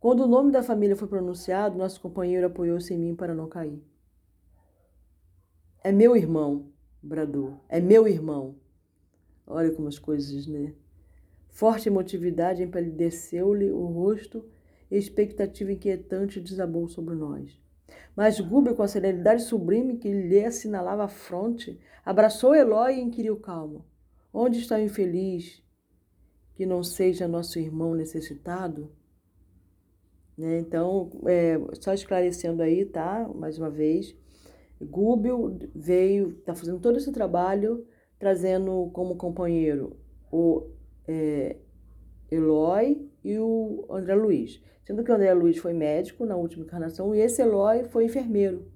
Quando 0.00 0.24
o 0.24 0.26
nome 0.26 0.50
da 0.50 0.62
família 0.62 0.96
foi 0.96 1.06
pronunciado, 1.06 1.76
nosso 1.76 2.00
companheiro 2.00 2.46
apoiou-se 2.46 2.94
em 2.94 2.98
mim 2.98 3.14
para 3.14 3.34
não 3.34 3.48
cair. 3.48 3.84
É 5.84 5.92
meu 5.92 6.16
irmão, 6.16 6.72
bradou. 7.02 7.60
É 7.68 7.80
meu 7.82 8.08
irmão. 8.08 8.56
Olha 9.46 9.70
como 9.72 9.88
as 9.88 9.98
coisas, 9.98 10.46
né? 10.46 10.74
Forte 11.48 11.88
emotividade 11.88 12.62
empalideceu-lhe 12.62 13.70
o 13.70 13.84
rosto 13.86 14.44
e 14.90 14.96
expectativa 14.96 15.72
inquietante 15.72 16.40
desabou 16.40 16.88
sobre 16.88 17.14
nós. 17.14 17.58
Mas 18.14 18.40
Guber, 18.40 18.74
com 18.74 18.82
a 18.82 18.88
serenidade 18.88 19.42
sublime 19.42 19.96
que 19.96 20.12
lhe 20.12 20.44
assinalava 20.44 21.04
a 21.04 21.08
fronte, 21.08 21.78
abraçou 22.04 22.54
Eloy 22.54 22.94
e 22.94 23.00
inquiriu 23.00 23.36
calmo: 23.38 23.84
Onde 24.32 24.58
está 24.58 24.76
o 24.76 24.80
infeliz 24.80 25.62
que 26.54 26.66
não 26.66 26.82
seja 26.82 27.28
nosso 27.28 27.58
irmão 27.58 27.94
necessitado? 27.94 28.90
Né? 30.36 30.58
Então, 30.58 31.10
é, 31.26 31.58
só 31.80 31.92
esclarecendo 31.92 32.62
aí, 32.62 32.84
tá? 32.84 33.28
Mais 33.34 33.58
uma 33.58 33.70
vez, 33.70 34.16
Gúbio 34.80 35.58
veio, 35.74 36.30
está 36.30 36.54
fazendo 36.54 36.78
todo 36.78 36.98
esse 36.98 37.10
trabalho, 37.10 37.86
trazendo 38.18 38.90
como 38.92 39.16
companheiro 39.16 39.96
o 40.30 40.70
é, 41.08 41.56
Eloy 42.30 43.10
e 43.24 43.38
o 43.38 43.86
André 43.90 44.14
Luiz. 44.14 44.62
Sendo 44.84 45.02
que 45.02 45.10
o 45.10 45.14
André 45.14 45.32
Luiz 45.34 45.58
foi 45.58 45.72
médico 45.72 46.24
na 46.24 46.36
última 46.36 46.64
encarnação 46.64 47.14
e 47.14 47.20
esse 47.20 47.42
Eloy 47.42 47.84
foi 47.84 48.04
enfermeiro. 48.04 48.70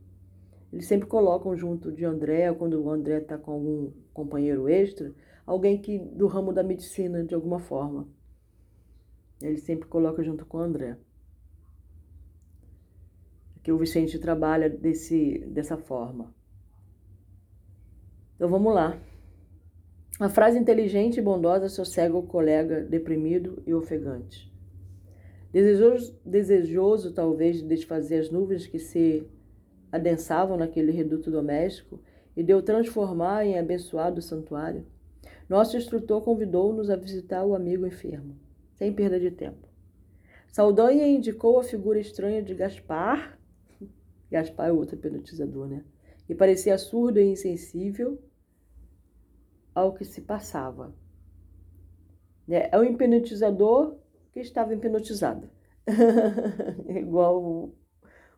Eles 0.73 0.87
sempre 0.87 1.07
colocam 1.07 1.55
junto 1.55 1.93
de 1.93 2.05
André, 2.05 2.53
quando 2.55 2.83
o 2.83 2.91
André 2.91 3.19
está 3.19 3.37
com 3.37 3.53
algum 3.53 3.93
companheiro 4.15 4.69
extra, 4.69 5.15
alguém 5.47 5.81
que 5.81 5.99
do 5.99 6.27
ramo 6.27 6.53
da 6.53 6.63
medicina 6.63 7.23
de 7.23 7.35
alguma 7.35 7.59
forma. 7.59 8.09
Ele 9.41 9.59
sempre 9.59 9.87
coloca 9.87 10.23
junto 10.23 10.47
com 10.47 10.57
o 10.57 10.61
André. 10.61 10.97
Que 13.63 13.71
o 13.71 13.79
Vicente 13.79 14.19
trabalha 14.19 14.71
desse, 14.71 15.41
dessa 15.41 15.77
forma. 15.77 16.35
Então 18.37 18.49
vamos 18.49 18.75
lá. 18.75 18.99
A 20.23 20.29
frase 20.29 20.57
inteligente 20.57 21.17
e 21.17 21.21
bondosa 21.21 21.69
sossega 21.69 22.17
o 22.17 22.23
colega 22.23 22.81
deprimido 22.81 23.61
e 23.67 23.75
ofegante. 23.75 24.49
Desejoso, 25.53 26.17
desejoso, 26.25 27.13
talvez, 27.13 27.57
de 27.57 27.67
desfazer 27.67 28.21
as 28.21 28.31
nuvens 28.31 28.65
que 28.65 28.79
se 28.79 29.27
adensavam 29.91 30.57
naquele 30.57 30.93
reduto 30.93 31.29
doméstico 31.29 32.01
e 32.37 32.43
de 32.45 32.55
o 32.55 32.63
transformar 32.63 33.45
em 33.45 33.59
abençoado 33.59 34.23
santuário, 34.23 34.87
nosso 35.49 35.77
instrutor 35.77 36.23
convidou-nos 36.23 36.89
a 36.89 36.95
visitar 36.95 37.45
o 37.45 37.57
amigo 37.57 37.85
enfermo, 37.85 38.37
sem 38.77 38.93
perda 38.93 39.19
de 39.19 39.33
tempo. 39.33 39.67
Saldanha 40.53 41.05
indicou 41.05 41.59
a 41.59 41.65
figura 41.65 41.99
estranha 41.99 42.41
de 42.41 42.55
Gaspar, 42.55 43.37
Gaspar 44.31 44.69
é 44.69 44.73
outro 44.73 44.95
hipnotizador, 44.95 45.67
né? 45.67 45.83
Que 46.29 46.35
parecia 46.37 46.79
surdo 46.79 47.19
e 47.19 47.25
insensível 47.25 48.21
ao 49.75 49.95
que 49.95 50.05
se 50.05 50.21
passava. 50.21 50.95
É, 52.49 52.75
é 52.75 52.79
o 52.79 52.85
hipnotizador 52.85 53.97
que 54.33 54.41
estava 54.41 54.75
hipnotizado. 54.75 55.49
Igual 56.89 57.43
o, 57.43 57.75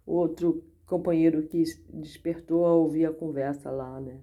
outro 0.07 0.65
companheiro 0.87 1.47
que 1.47 1.63
despertou 1.93 2.67
a 2.67 2.75
ouvir 2.75 3.07
a 3.07 3.13
conversa 3.13 3.71
lá, 3.71 4.01
né? 4.01 4.21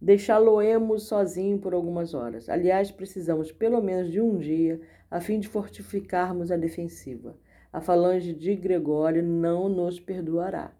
Deixá-lo-emos 0.00 1.04
sozinho 1.04 1.58
por 1.58 1.74
algumas 1.74 2.14
horas. 2.14 2.48
Aliás, 2.48 2.90
precisamos 2.90 3.50
pelo 3.50 3.82
menos 3.82 4.10
de 4.12 4.20
um 4.20 4.38
dia 4.38 4.80
a 5.10 5.20
fim 5.20 5.40
de 5.40 5.48
fortificarmos 5.48 6.52
a 6.52 6.56
defensiva. 6.56 7.36
A 7.72 7.80
falange 7.80 8.32
de 8.32 8.54
Gregório 8.54 9.22
não 9.22 9.68
nos 9.68 9.98
perdoará. 9.98 10.72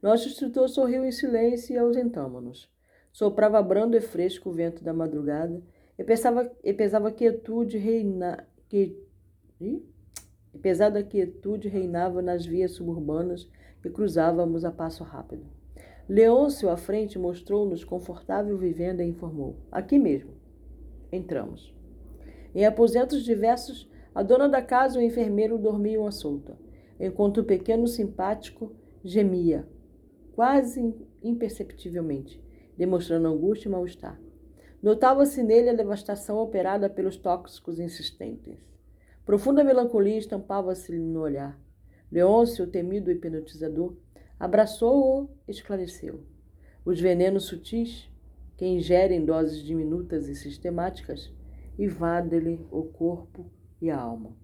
Nosso 0.00 0.28
instrutor 0.28 0.68
sorriu 0.68 1.04
em 1.04 1.10
silêncio 1.10 1.74
e 1.74 1.78
ausentamo-nos. 1.78 2.70
Soprava 3.12 3.60
brando 3.60 3.96
e 3.96 4.00
fresco 4.00 4.48
o 4.48 4.52
vento 4.52 4.84
da 4.84 4.92
madrugada 4.92 5.60
e 5.98 6.04
pesava, 6.04 6.50
e 6.62 6.72
pesava 6.72 7.10
quietude 7.10 7.78
reina, 7.78 8.46
que, 8.68 8.96
e 9.60 9.82
pesada 10.62 11.02
quietude 11.02 11.68
reinava 11.68 12.22
nas 12.22 12.46
vias 12.46 12.72
suburbanas 12.72 13.50
que 13.82 13.90
cruzávamos 13.90 14.64
a 14.64 14.70
passo 14.70 15.02
rápido. 15.02 15.46
Leôncio, 16.08 16.70
à 16.70 16.76
frente, 16.76 17.18
mostrou-nos 17.18 17.84
confortável 17.84 18.56
vivenda 18.56 19.02
e 19.02 19.08
informou: 19.08 19.56
Aqui 19.70 19.98
mesmo. 19.98 20.32
Entramos. 21.10 21.74
Em 22.54 22.64
aposentos 22.64 23.24
diversos, 23.24 23.90
a 24.14 24.22
dona 24.22 24.48
da 24.48 24.62
casa 24.62 25.00
e 25.00 25.04
o 25.04 25.06
enfermeiro 25.06 25.58
dormiam 25.58 26.06
à 26.06 26.10
solta, 26.10 26.56
enquanto 26.98 27.38
o 27.38 27.44
pequeno 27.44 27.86
simpático 27.86 28.74
gemia, 29.04 29.68
quase 30.38 30.94
imperceptivelmente, 31.20 32.40
demonstrando 32.76 33.26
angústia 33.26 33.68
e 33.68 33.72
mal-estar. 33.72 34.20
Notava-se 34.80 35.42
nele 35.42 35.70
a 35.70 35.74
devastação 35.74 36.38
operada 36.38 36.88
pelos 36.88 37.16
tóxicos 37.16 37.80
insistentes. 37.80 38.56
Profunda 39.26 39.64
melancolia 39.64 40.16
estampava-se 40.16 40.96
no 40.96 41.22
olhar. 41.22 41.60
Leôncio, 42.08 42.66
o 42.66 42.68
temido 42.68 43.10
hipnotizador, 43.10 43.96
abraçou-o 44.38 45.28
esclareceu. 45.48 46.22
Os 46.84 47.00
venenos 47.00 47.46
sutis, 47.46 48.08
que 48.56 48.64
ingerem 48.64 49.24
doses 49.24 49.60
diminutas 49.60 50.28
e 50.28 50.36
sistemáticas, 50.36 51.34
invadem-lhe 51.76 52.64
o 52.70 52.84
corpo 52.84 53.50
e 53.82 53.90
a 53.90 53.98
alma. 53.98 54.36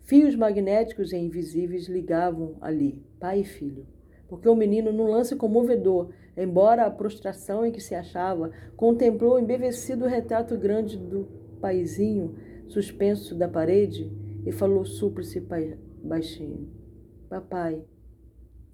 Fios 0.00 0.34
magnéticos 0.34 1.12
e 1.12 1.16
invisíveis 1.16 1.86
ligavam 1.86 2.56
ali 2.60 3.06
pai 3.20 3.42
e 3.42 3.44
filho, 3.44 3.86
porque 4.32 4.48
o 4.48 4.56
menino, 4.56 4.90
num 4.90 5.10
lance 5.10 5.36
comovedor, 5.36 6.08
embora 6.34 6.86
a 6.86 6.90
prostração 6.90 7.66
em 7.66 7.70
que 7.70 7.82
se 7.82 7.94
achava, 7.94 8.50
contemplou 8.74 9.38
embevecido 9.38 10.06
o 10.06 10.08
retrato 10.08 10.56
grande 10.56 10.96
do 10.96 11.28
paizinho 11.60 12.34
suspenso 12.66 13.34
da 13.34 13.46
parede 13.46 14.10
e 14.46 14.50
falou 14.50 14.86
súplice 14.86 15.46
baixinho: 16.02 16.66
Papai, 17.28 17.84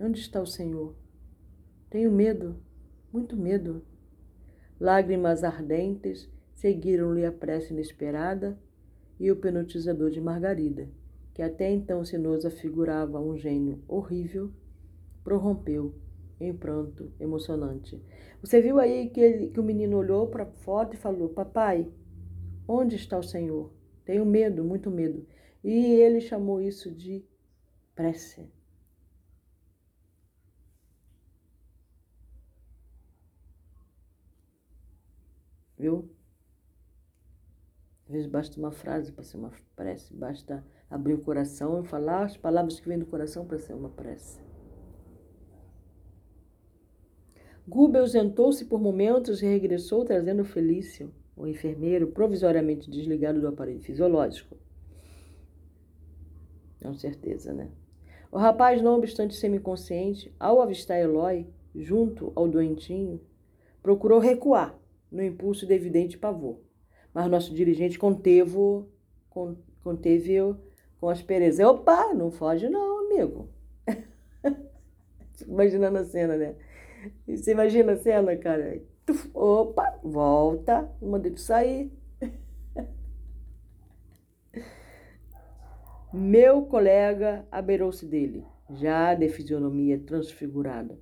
onde 0.01 0.21
está 0.21 0.41
o 0.41 0.47
Senhor? 0.47 0.95
Tenho 1.91 2.13
medo, 2.13 2.63
muito 3.13 3.37
medo. 3.37 3.83
Lágrimas 4.79 5.43
ardentes 5.43 6.31
seguiram-lhe 6.55 7.27
a 7.27 7.33
prece 7.33 7.73
inesperada 7.73 8.57
e 9.19 9.29
o 9.29 9.35
penotizador 9.35 10.09
de 10.09 10.21
Margarida, 10.21 10.89
que 11.35 11.43
até 11.43 11.69
então 11.69 12.05
se 12.05 12.17
nos 12.17 12.47
afigurava 12.47 13.19
um 13.19 13.37
gênio 13.37 13.83
horrível, 13.89 14.53
prorrompeu 15.29 15.95
em 16.41 16.57
pranto 16.57 17.13
emocionante. 17.21 18.03
Você 18.41 18.63
viu 18.63 18.81
aí 18.81 19.11
que, 19.11 19.21
ele, 19.21 19.49
que 19.49 19.61
o 19.61 19.63
menino 19.63 19.99
olhou 19.99 20.27
para 20.29 20.45
a 20.45 20.47
foto 20.47 20.95
e 20.95 20.97
falou: 20.97 21.29
Papai, 21.29 21.87
onde 22.67 22.97
está 22.97 23.19
o 23.19 23.23
Senhor? 23.23 23.71
Tenho 24.07 24.25
medo, 24.25 24.65
muito 24.65 24.91
medo. 24.91 25.27
E 25.63 25.71
ele 25.97 26.19
chamou 26.23 26.63
isso 26.63 26.91
de 26.91 27.23
prece. 27.95 28.49
Viu? 35.77 36.09
Às 38.07 38.13
vezes 38.13 38.27
basta 38.27 38.59
uma 38.59 38.71
frase 38.73 39.13
para 39.13 39.23
ser 39.25 39.37
uma 39.37 39.53
prece, 39.77 40.15
basta 40.15 40.65
abrir 40.89 41.13
o 41.13 41.21
coração 41.21 41.85
e 41.85 41.87
falar 41.87 42.25
as 42.25 42.39
palavras 42.39 42.81
que 42.81 42.89
vêm 42.89 42.99
do 42.99 43.05
coração 43.05 43.47
para 43.47 43.59
ser 43.59 43.75
uma 43.75 43.91
prece. 43.91 44.48
Gube 47.69 47.99
ausentou-se 47.99 48.65
por 48.65 48.81
momentos 48.81 49.43
e 49.43 49.47
regressou 49.47 50.03
trazendo 50.03 50.43
Felício, 50.43 51.13
o 51.37 51.47
enfermeiro, 51.47 52.07
provisoriamente 52.07 52.91
desligado 52.91 53.43
do 53.43 53.47
aparelho 53.47 53.83
fisiológico. 53.83 54.57
Com 56.83 56.95
certeza, 56.95 57.53
né? 57.53 57.69
O 58.33 58.39
rapaz, 58.39 58.81
não 58.81 58.97
obstante 58.97 59.35
semiconsciente, 59.35 60.35
ao 60.41 60.63
avistar 60.63 60.99
Eloy, 60.99 61.47
junto 61.75 62.33
ao 62.35 62.49
doentinho, 62.49 63.21
procurou 63.83 64.19
recuar 64.19 64.75
no 65.13 65.23
impulso 65.23 65.67
de 65.67 65.75
evidente 65.75 66.17
pavor. 66.17 66.57
Mas 67.13 67.31
nosso 67.31 67.53
dirigente 67.53 67.99
conteve, 67.99 68.57
conteve 69.83 70.57
com 70.99 71.11
aspereza. 71.11 71.69
Opa, 71.69 72.15
não 72.15 72.31
foge 72.31 72.67
não, 72.71 73.07
amigo. 73.07 73.51
Imaginando 75.47 75.99
a 75.99 76.05
cena, 76.07 76.35
né? 76.35 76.55
Você 77.27 77.53
imagina 77.53 77.93
a 77.93 77.97
cena, 77.97 78.37
cara? 78.37 78.81
Opa, 79.35 79.99
volta, 80.03 80.91
mandei 81.01 81.33
tu 81.33 81.41
sair. 81.41 81.93
Meu 86.13 86.63
colega 86.63 87.47
abeirou-se 87.51 88.07
dele, 88.07 88.45
já 88.71 89.15
de 89.15 89.29
fisionomia 89.29 89.99
transfigurada, 89.99 90.99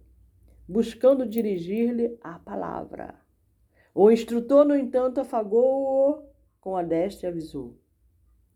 buscando 0.69 1.25
dirigir-lhe 1.25 2.19
a 2.21 2.39
palavra. 2.41 3.15
O 3.95 4.11
instrutor, 4.11 4.65
no 4.65 4.75
entanto, 4.77 5.21
afagou-o 5.21 6.25
com 6.61 6.77
a 6.77 6.83
destra 6.83 7.29
e 7.29 7.31
avisou: 7.31 7.79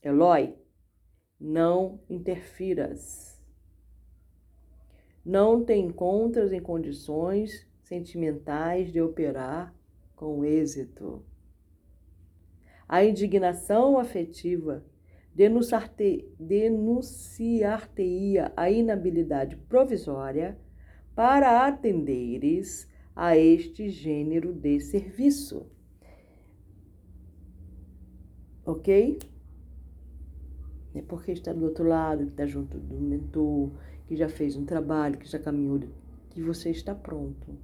Eloy, 0.02 0.56
não 1.38 2.00
interfiras 2.10 3.29
não 5.24 5.64
te 5.64 5.74
encontras 5.74 6.52
em 6.52 6.60
condições 6.60 7.66
sentimentais 7.82 8.92
de 8.92 9.00
operar 9.00 9.74
com 10.14 10.44
êxito. 10.44 11.24
A 12.88 13.04
indignação 13.04 13.98
afetiva 13.98 14.84
denunciar-te-ia 16.38 18.52
a 18.56 18.70
inabilidade 18.70 19.56
provisória 19.56 20.56
para 21.14 21.66
atenderes 21.66 22.88
a 23.14 23.36
este 23.36 23.88
gênero 23.88 24.52
de 24.52 24.80
serviço. 24.80 25.66
Ok? 28.64 29.18
É 30.94 31.02
porque 31.02 31.32
está 31.32 31.52
do 31.52 31.64
outro 31.64 31.84
lado, 31.84 32.24
está 32.24 32.46
junto 32.46 32.78
do 32.78 33.00
mentor, 33.00 33.70
que 34.10 34.16
já 34.16 34.28
fez 34.28 34.56
um 34.56 34.64
trabalho, 34.64 35.18
que 35.18 35.28
já 35.28 35.38
caminhou, 35.38 35.78
que 36.30 36.42
você 36.42 36.70
está 36.70 36.92
pronto 36.92 37.56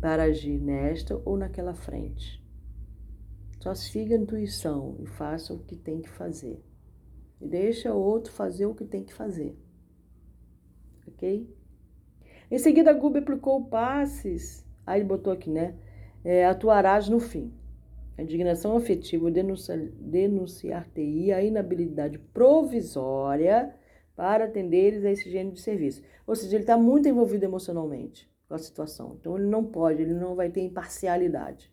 para 0.00 0.24
agir 0.24 0.60
nesta 0.60 1.14
ou 1.24 1.36
naquela 1.36 1.74
frente. 1.74 2.44
Só 3.60 3.72
siga 3.72 4.16
a 4.16 4.18
intuição 4.18 4.96
e 4.98 5.06
faça 5.06 5.54
o 5.54 5.60
que 5.60 5.76
tem 5.76 6.00
que 6.00 6.08
fazer. 6.08 6.60
E 7.40 7.46
deixa 7.46 7.94
o 7.94 8.02
outro 8.02 8.32
fazer 8.32 8.66
o 8.66 8.74
que 8.74 8.84
tem 8.84 9.04
que 9.04 9.14
fazer. 9.14 9.56
Ok? 11.06 11.48
Em 12.50 12.58
seguida, 12.58 12.90
a 12.90 12.94
Gube 12.94 13.20
aplicou 13.20 13.66
passes. 13.66 14.66
Aí 14.84 14.98
ele 14.98 15.08
botou 15.08 15.32
aqui, 15.32 15.50
né? 15.50 15.76
É, 16.24 16.46
atuarás 16.46 17.08
no 17.08 17.20
fim. 17.20 17.54
A 18.18 18.24
indignação 18.24 18.76
afetiva 18.76 19.30
denunciar-te-ia 19.30 21.36
a 21.36 21.44
inabilidade 21.44 22.18
provisória 22.18 23.72
para 24.16 24.44
atender 24.44 25.04
a 25.04 25.10
esse 25.10 25.30
gênero 25.30 25.54
de 25.54 25.60
serviço. 25.60 26.02
Ou 26.26 26.34
seja, 26.34 26.56
ele 26.56 26.62
está 26.62 26.76
muito 26.76 27.08
envolvido 27.08 27.44
emocionalmente 27.44 28.30
com 28.48 28.54
a 28.54 28.58
situação. 28.58 29.16
Então 29.20 29.36
ele 29.36 29.46
não 29.46 29.64
pode, 29.64 30.02
ele 30.02 30.14
não 30.14 30.34
vai 30.34 30.50
ter 30.50 30.60
imparcialidade, 30.60 31.72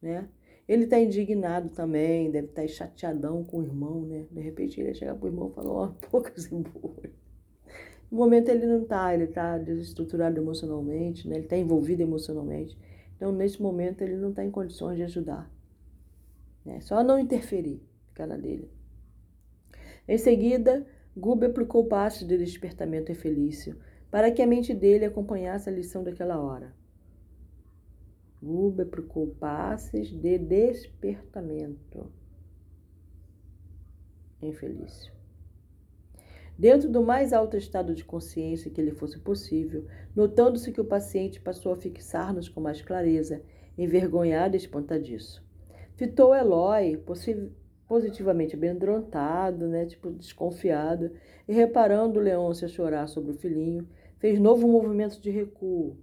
né? 0.00 0.28
Ele 0.68 0.84
está 0.84 1.00
indignado 1.00 1.68
também, 1.70 2.30
deve 2.30 2.46
estar 2.46 2.62
tá 2.62 2.68
chateadão 2.68 3.42
com 3.42 3.58
o 3.58 3.62
irmão, 3.64 4.02
né? 4.02 4.26
De 4.30 4.40
repente 4.40 4.80
ele 4.80 4.88
ia 4.90 4.94
chegar 4.94 5.16
para 5.16 5.24
o 5.24 5.28
irmão 5.28 5.48
e 5.50 5.54
falar, 5.54 5.70
ó, 5.70 5.84
oh, 5.90 6.08
poucas 6.08 6.46
e 6.46 6.54
boas. 6.54 7.10
No 8.10 8.18
momento 8.18 8.48
ele 8.48 8.66
não 8.66 8.82
está, 8.82 9.12
ele 9.12 9.24
está 9.24 9.58
desestruturado 9.58 10.38
emocionalmente, 10.40 11.28
né? 11.28 11.36
Ele 11.36 11.44
está 11.44 11.56
envolvido 11.56 12.02
emocionalmente. 12.02 12.78
Então, 13.20 13.32
nesse 13.32 13.60
momento, 13.60 14.00
ele 14.00 14.16
não 14.16 14.30
está 14.30 14.42
em 14.42 14.50
condições 14.50 14.96
de 14.96 15.02
ajudar. 15.02 15.52
Né? 16.64 16.80
Só 16.80 17.04
não 17.04 17.18
interferir, 17.18 17.82
ficar 18.08 18.26
na 18.26 18.34
dele. 18.34 18.70
Em 20.08 20.16
seguida, 20.16 20.86
Gube 21.16 21.46
aplicou 21.46 21.86
passos 21.86 22.26
de 22.26 22.38
despertamento 22.38 23.10
em 23.10 23.14
Felício, 23.14 23.76
para 24.10 24.30
que 24.30 24.40
a 24.40 24.46
mente 24.46 24.72
dele 24.72 25.04
acompanhasse 25.04 25.68
a 25.68 25.72
lição 25.72 26.04
daquela 26.04 26.40
hora. 26.40 26.72
Gube 28.42 28.82
aplicou 28.82 29.26
passes 29.26 30.08
de 30.08 30.38
despertamento 30.38 32.10
em 34.40 34.52
Felício. 34.52 35.12
Dentro 36.58 36.88
do 36.88 37.02
mais 37.02 37.32
alto 37.32 37.56
estado 37.56 37.94
de 37.94 38.04
consciência 38.04 38.70
que 38.70 38.82
lhe 38.82 38.92
fosse 38.92 39.18
possível, 39.18 39.86
notando-se 40.14 40.70
que 40.70 40.80
o 40.80 40.84
paciente 40.84 41.40
passou 41.40 41.72
a 41.72 41.76
fixar-nos 41.76 42.48
com 42.48 42.60
mais 42.60 42.82
clareza, 42.82 43.42
envergonhado 43.76 44.56
e 44.56 44.58
espantadiço. 44.58 45.42
Fitou 45.96 46.34
Eloy, 46.34 46.96
positivamente 47.90 48.54
amedrontado, 48.54 49.66
né, 49.66 49.84
tipo 49.84 50.12
desconfiado, 50.12 51.10
e 51.48 51.52
reparando 51.52 52.20
Leôncia 52.20 52.68
chorar 52.68 53.08
sobre 53.08 53.32
o 53.32 53.34
filhinho, 53.34 53.84
fez 54.20 54.38
novo 54.38 54.68
movimento 54.68 55.20
de 55.20 55.28
recuo, 55.28 55.98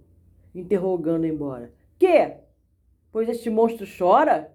interrogando 0.54 1.24
embora. 1.24 1.72
Que? 1.98 2.36
Pois 3.10 3.26
este 3.26 3.48
monstro 3.48 3.86
chora? 3.86 4.54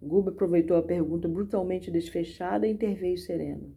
Guba 0.00 0.30
aproveitou 0.30 0.76
a 0.76 0.82
pergunta 0.82 1.26
brutalmente 1.26 1.90
desfechada 1.90 2.64
e 2.64 2.70
interveio 2.70 3.18
sereno. 3.18 3.74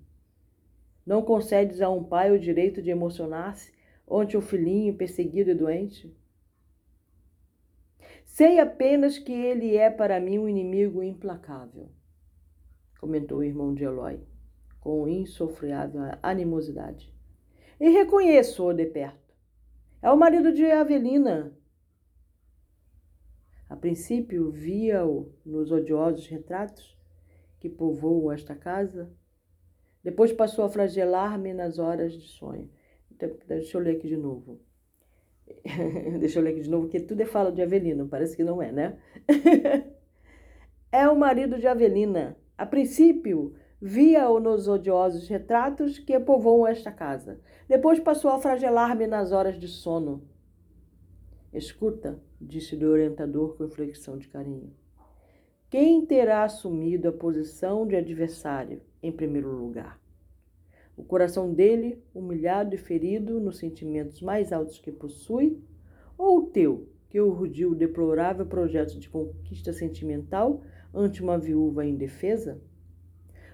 Não 1.03 1.23
concedes 1.23 1.81
a 1.81 1.89
um 1.89 2.03
pai 2.03 2.31
o 2.31 2.39
direito 2.39 2.83
de 2.83 2.91
emocionar-se 2.91 3.73
ante 4.07 4.37
o 4.37 4.41
filhinho 4.41 4.93
perseguido 4.93 5.49
e 5.49 5.55
doente? 5.55 6.15
Sei 8.33 8.59
apenas 8.59 9.19
que 9.19 9.31
ele 9.31 9.77
é 9.77 9.91
para 9.91 10.19
mim 10.19 10.39
um 10.39 10.49
inimigo 10.49 11.03
implacável, 11.03 11.91
comentou 12.99 13.37
o 13.37 13.43
irmão 13.43 13.75
de 13.75 13.83
Eloy, 13.83 14.19
com 14.79 15.07
insofreável 15.07 16.01
animosidade. 16.19 17.13
E 17.79 17.89
reconheço-o 17.89 18.73
de 18.73 18.87
perto. 18.87 19.35
É 20.01 20.09
o 20.09 20.17
marido 20.17 20.51
de 20.51 20.65
Avelina. 20.65 21.55
A 23.69 23.75
princípio, 23.75 24.49
via-o 24.49 25.31
nos 25.45 25.71
odiosos 25.71 26.25
retratos 26.25 26.97
que 27.59 27.69
povoam 27.69 28.31
esta 28.31 28.55
casa. 28.55 29.13
Depois 30.03 30.33
passou 30.33 30.65
a 30.65 30.69
flagelar-me 30.69 31.53
nas 31.53 31.77
horas 31.77 32.13
de 32.13 32.27
sonho. 32.27 32.67
Então, 33.11 33.29
deixa 33.45 33.77
eu 33.77 33.81
ler 33.83 33.97
aqui 33.97 34.07
de 34.07 34.17
novo. 34.17 34.59
Deixa 36.19 36.39
eu 36.39 36.43
ler 36.43 36.51
aqui 36.51 36.61
de 36.61 36.69
novo, 36.69 36.83
porque 36.83 36.99
tudo 36.99 37.21
é 37.21 37.25
fala 37.25 37.51
de 37.51 37.61
Avelina, 37.61 38.05
parece 38.05 38.35
que 38.35 38.43
não 38.43 38.61
é, 38.61 38.71
né? 38.71 38.97
é 40.91 41.07
o 41.07 41.15
marido 41.15 41.57
de 41.57 41.67
Avelina. 41.67 42.37
A 42.57 42.65
princípio, 42.65 43.55
via-o 43.81 44.39
nos 44.39 44.67
odiosos 44.67 45.27
retratos 45.27 45.99
que 45.99 46.19
povoam 46.19 46.67
esta 46.67 46.91
casa. 46.91 47.39
Depois 47.67 47.99
passou 47.99 48.31
a 48.31 48.39
fragelar-me 48.39 49.07
nas 49.07 49.31
horas 49.31 49.59
de 49.59 49.67
sono. 49.67 50.23
Escuta, 51.51 52.19
disse-lhe 52.39 52.85
o 52.85 52.91
orientador 52.91 53.55
com 53.55 53.65
inflexão 53.65 54.17
de 54.17 54.27
carinho. 54.27 54.73
Quem 55.69 56.05
terá 56.05 56.43
assumido 56.43 57.07
a 57.07 57.11
posição 57.11 57.87
de 57.87 57.95
adversário 57.95 58.81
em 59.01 59.11
primeiro 59.11 59.51
lugar? 59.51 60.02
O 60.95 61.03
coração 61.03 61.51
dele, 61.51 62.03
humilhado 62.13 62.75
e 62.75 62.77
ferido 62.77 63.39
nos 63.39 63.57
sentimentos 63.57 64.21
mais 64.21 64.53
altos 64.53 64.77
que 64.77 64.91
possui, 64.91 65.59
ou 66.15 66.37
o 66.37 66.45
teu, 66.47 66.87
que 67.09 67.19
urdiu 67.19 67.71
o 67.71 67.75
deplorável 67.75 68.45
projeto 68.45 68.99
de 68.99 69.09
conquista 69.09 69.73
sentimental 69.73 70.61
ante 70.93 71.23
uma 71.23 71.37
viúva 71.37 71.83
indefesa? 71.83 72.61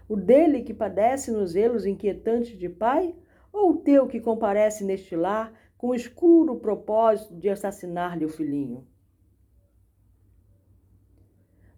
O 0.08 0.18
dele 0.18 0.64
que 0.64 0.74
padece 0.74 1.32
nos 1.32 1.56
elos 1.56 1.86
inquietantes 1.86 2.58
de 2.58 2.68
pai, 2.68 3.16
ou 3.54 3.72
o 3.72 3.78
teu 3.78 4.06
que 4.06 4.20
comparece 4.20 4.84
neste 4.84 5.16
lar 5.16 5.54
com 5.78 5.88
o 5.88 5.96
escuro 5.96 6.58
propósito 6.58 7.36
de 7.36 7.48
assassinar-lhe 7.48 8.26
o 8.26 8.30
filhinho? 8.30 8.86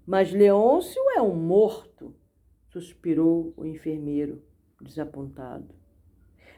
Mas 0.05 0.31
Leôncio 0.31 1.01
é 1.15 1.21
um 1.21 1.35
morto, 1.35 2.15
suspirou 2.67 3.53
o 3.55 3.63
enfermeiro 3.63 4.41
desapontado. 4.81 5.73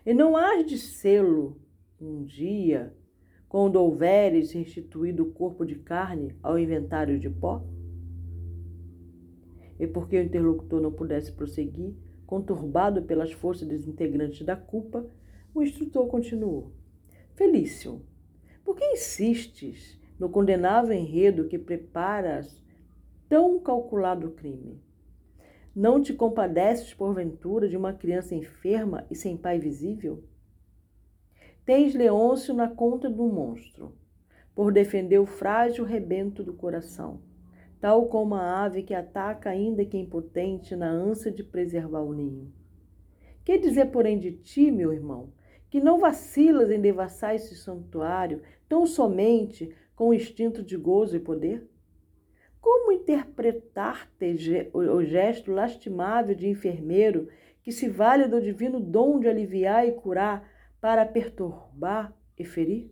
E 0.05 0.13
não 0.13 0.36
hás 0.36 0.65
de 0.65 0.78
sê-lo 0.78 1.61
um 1.99 2.24
dia, 2.24 2.93
quando 3.47 3.76
houveres 3.76 4.51
restituído 4.51 5.24
o 5.24 5.32
corpo 5.32 5.65
de 5.65 5.76
carne 5.76 6.36
ao 6.41 6.57
inventário 6.57 7.19
de 7.19 7.30
pó? 7.30 7.63
E 9.80 9.88
porque 9.88 10.17
o 10.17 10.24
interlocutor 10.24 10.82
não 10.82 10.91
pudesse 10.91 11.32
prosseguir, 11.32 11.93
conturbado 12.26 13.03
pelas 13.03 13.32
forças 13.32 13.67
desintegrantes 13.67 14.45
da 14.45 14.55
culpa, 14.55 15.05
o 15.53 15.61
instrutor 15.61 16.07
continuou. 16.07 16.71
Felício, 17.36 18.01
por 18.63 18.76
que 18.76 18.86
insistes 18.86 19.99
no 20.19 20.30
condenável 20.30 20.93
enredo 20.93 21.47
que 21.47 21.59
preparas 21.59 22.61
tão 23.30 23.59
calculado 23.59 24.32
crime? 24.32 24.82
Não 25.76 25.99
te 25.99 26.13
compadeces, 26.13 26.93
porventura, 26.93 27.67
de 27.67 27.76
uma 27.76 27.93
criança 27.93 28.36
enferma 28.36 29.07
e 29.09 29.15
sem 29.15 29.36
pai 29.36 29.57
visível? 29.57 30.24
Tens 31.65 31.95
Leôncio 31.95 32.53
na 32.53 32.67
conta 32.67 33.09
do 33.09 33.24
monstro, 33.24 33.91
por 34.53 34.71
defender 34.71 35.17
o 35.17 35.26
frágil 35.26 35.84
rebento 35.84 36.43
do 36.43 36.53
coração, 36.53 37.21
tal 37.82 38.05
como 38.05 38.36
a 38.36 38.63
ave 38.63 38.84
que 38.84 38.93
ataca, 38.93 39.49
ainda 39.49 39.84
que 39.84 39.97
impotente, 39.97 40.76
na 40.76 40.91
ânsia 40.91 41.32
de 41.32 41.43
preservar 41.43 42.01
o 42.01 42.13
ninho. 42.13 42.53
Que 43.43 43.57
dizer, 43.57 43.88
porém, 43.88 44.19
de 44.19 44.32
ti, 44.32 44.69
meu 44.69 44.93
irmão, 44.93 45.34
que 45.71 45.82
não 45.82 45.97
vacilas 45.97 46.69
em 46.69 46.80
devassar 46.80 47.34
esse 47.34 47.55
santuário 47.55 48.43
tão 48.69 48.86
somente 48.86 49.76
com 49.95 50.09
o 50.09 50.13
instinto 50.13 50.61
de 50.61 50.78
gozo 50.78 51.17
e 51.17 51.19
poder? 51.19 51.67
Como 52.64 52.93
interpretar 52.93 54.09
o 54.74 55.03
gesto 55.03 55.51
lastimável 55.51 56.34
de 56.34 56.47
enfermeiro 56.47 57.28
que 57.61 57.74
se 57.74 57.89
vale 57.89 58.26
do 58.26 58.39
divino 58.39 58.80
dom 58.80 59.20
de 59.20 59.28
aliviar 59.28 59.86
e 59.86 59.91
curar 59.91 60.49
para 60.80 61.05
perturbar 61.05 62.18
e 62.39 62.45
ferir? 62.45 62.89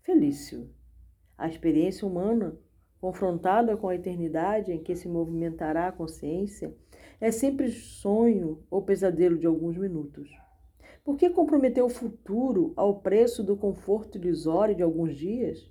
Felício, 0.00 0.70
a 1.36 1.46
experiência 1.46 2.08
humana, 2.08 2.58
confrontada 2.98 3.76
com 3.76 3.90
a 3.90 3.94
eternidade 3.94 4.72
em 4.72 4.82
que 4.82 4.96
se 4.96 5.06
movimentará 5.06 5.88
a 5.88 5.92
consciência, 5.92 6.74
é 7.20 7.30
sempre 7.30 7.70
sonho 7.70 8.64
ou 8.70 8.80
pesadelo 8.80 9.36
de 9.36 9.46
alguns 9.46 9.76
minutos. 9.76 10.30
Por 11.04 11.18
que 11.18 11.28
comprometer 11.28 11.84
o 11.84 11.90
futuro 11.90 12.72
ao 12.74 13.00
preço 13.00 13.44
do 13.44 13.54
conforto 13.54 14.16
ilusório 14.16 14.74
de 14.74 14.82
alguns 14.82 15.14
dias? 15.14 15.70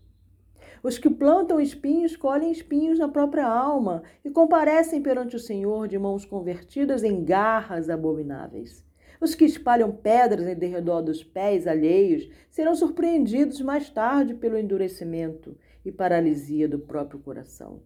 Os 0.84 0.98
que 0.98 1.10
plantam 1.10 1.60
espinhos 1.60 2.16
colhem 2.16 2.52
espinhos 2.52 3.00
na 3.00 3.08
própria 3.08 3.48
alma 3.48 4.04
e 4.24 4.30
comparecem 4.30 5.02
perante 5.02 5.36
o 5.36 5.40
Senhor 5.40 5.88
de 5.88 5.98
mãos 5.98 6.26
convertidas 6.26 7.04
em 7.04 7.24
garras 7.24 7.90
abomináveis. 7.90 8.86
Os 9.20 9.34
que 9.34 9.46
espalham 9.46 9.92
pedras 9.92 10.48
em 10.48 10.56
derredor 10.56 11.02
dos 11.02 11.24
pés 11.24 11.68
alheios 11.68 12.30
serão 12.50 12.76
surpreendidos 12.76 13.62
mais 13.62 13.90
tarde 13.90 14.34
pelo 14.34 14.58
endurecimento 14.58 15.58
e 15.84 15.92
paralisia 15.92 16.68
do 16.68 16.80
próprio 16.80 17.20
coração. 17.20 17.82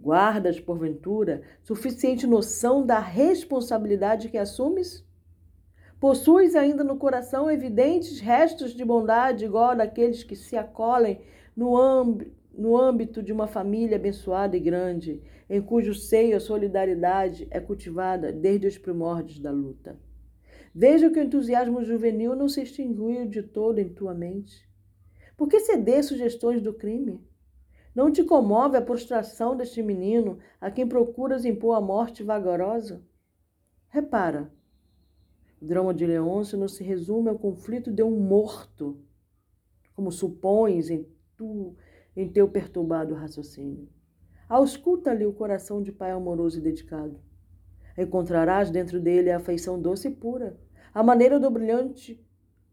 Guardas, 0.00 0.58
porventura, 0.58 1.42
suficiente 1.62 2.26
noção 2.26 2.84
da 2.84 2.98
responsabilidade 2.98 4.28
que 4.28 4.38
assumes? 4.38 5.04
Possuis 6.04 6.54
ainda 6.54 6.84
no 6.84 6.98
coração 6.98 7.50
evidentes 7.50 8.20
restos 8.20 8.74
de 8.74 8.84
bondade 8.84 9.46
igual 9.46 9.74
daqueles 9.74 10.22
que 10.22 10.36
se 10.36 10.54
acolhem 10.54 11.22
no, 11.56 12.18
no 12.52 12.76
âmbito 12.76 13.22
de 13.22 13.32
uma 13.32 13.46
família 13.46 13.96
abençoada 13.96 14.54
e 14.54 14.60
grande, 14.60 15.22
em 15.48 15.62
cujo 15.62 15.94
seio 15.94 16.36
a 16.36 16.40
solidariedade 16.40 17.48
é 17.50 17.58
cultivada 17.58 18.30
desde 18.30 18.66
os 18.66 18.76
primórdios 18.76 19.38
da 19.38 19.50
luta. 19.50 19.98
Veja 20.74 21.08
que 21.08 21.18
o 21.18 21.22
entusiasmo 21.22 21.82
juvenil 21.82 22.36
não 22.36 22.50
se 22.50 22.60
extinguiu 22.60 23.26
de 23.26 23.42
todo 23.42 23.78
em 23.78 23.88
tua 23.88 24.12
mente. 24.12 24.68
Por 25.38 25.48
que 25.48 25.58
ceder 25.60 26.04
sugestões 26.04 26.60
do 26.60 26.74
crime? 26.74 27.26
Não 27.94 28.12
te 28.12 28.22
comove 28.22 28.76
a 28.76 28.82
prostração 28.82 29.56
deste 29.56 29.82
menino 29.82 30.38
a 30.60 30.70
quem 30.70 30.86
procuras 30.86 31.46
impor 31.46 31.74
a 31.74 31.80
morte 31.80 32.22
vagarosa? 32.22 33.02
Repara, 33.88 34.52
o 35.64 35.66
drama 35.66 35.94
de 35.94 36.04
Leôncio 36.04 36.58
não 36.58 36.68
se 36.68 36.84
resume 36.84 37.30
ao 37.30 37.38
conflito 37.38 37.90
de 37.90 38.02
um 38.02 38.20
morto, 38.20 39.00
como 39.94 40.12
supões 40.12 40.90
em, 40.90 41.08
tu, 41.38 41.74
em 42.14 42.28
teu 42.28 42.46
perturbado 42.46 43.14
raciocínio. 43.14 43.88
Ausculta-lhe 44.46 45.24
o 45.24 45.32
coração 45.32 45.82
de 45.82 45.90
pai 45.90 46.10
amoroso 46.10 46.58
e 46.58 46.60
dedicado. 46.60 47.18
Encontrarás 47.96 48.70
dentro 48.70 49.00
dele 49.00 49.30
a 49.30 49.38
afeição 49.38 49.80
doce 49.80 50.08
e 50.08 50.10
pura, 50.10 50.60
a 50.92 51.02
maneira 51.02 51.40
do 51.40 51.50
brilhante 51.50 52.22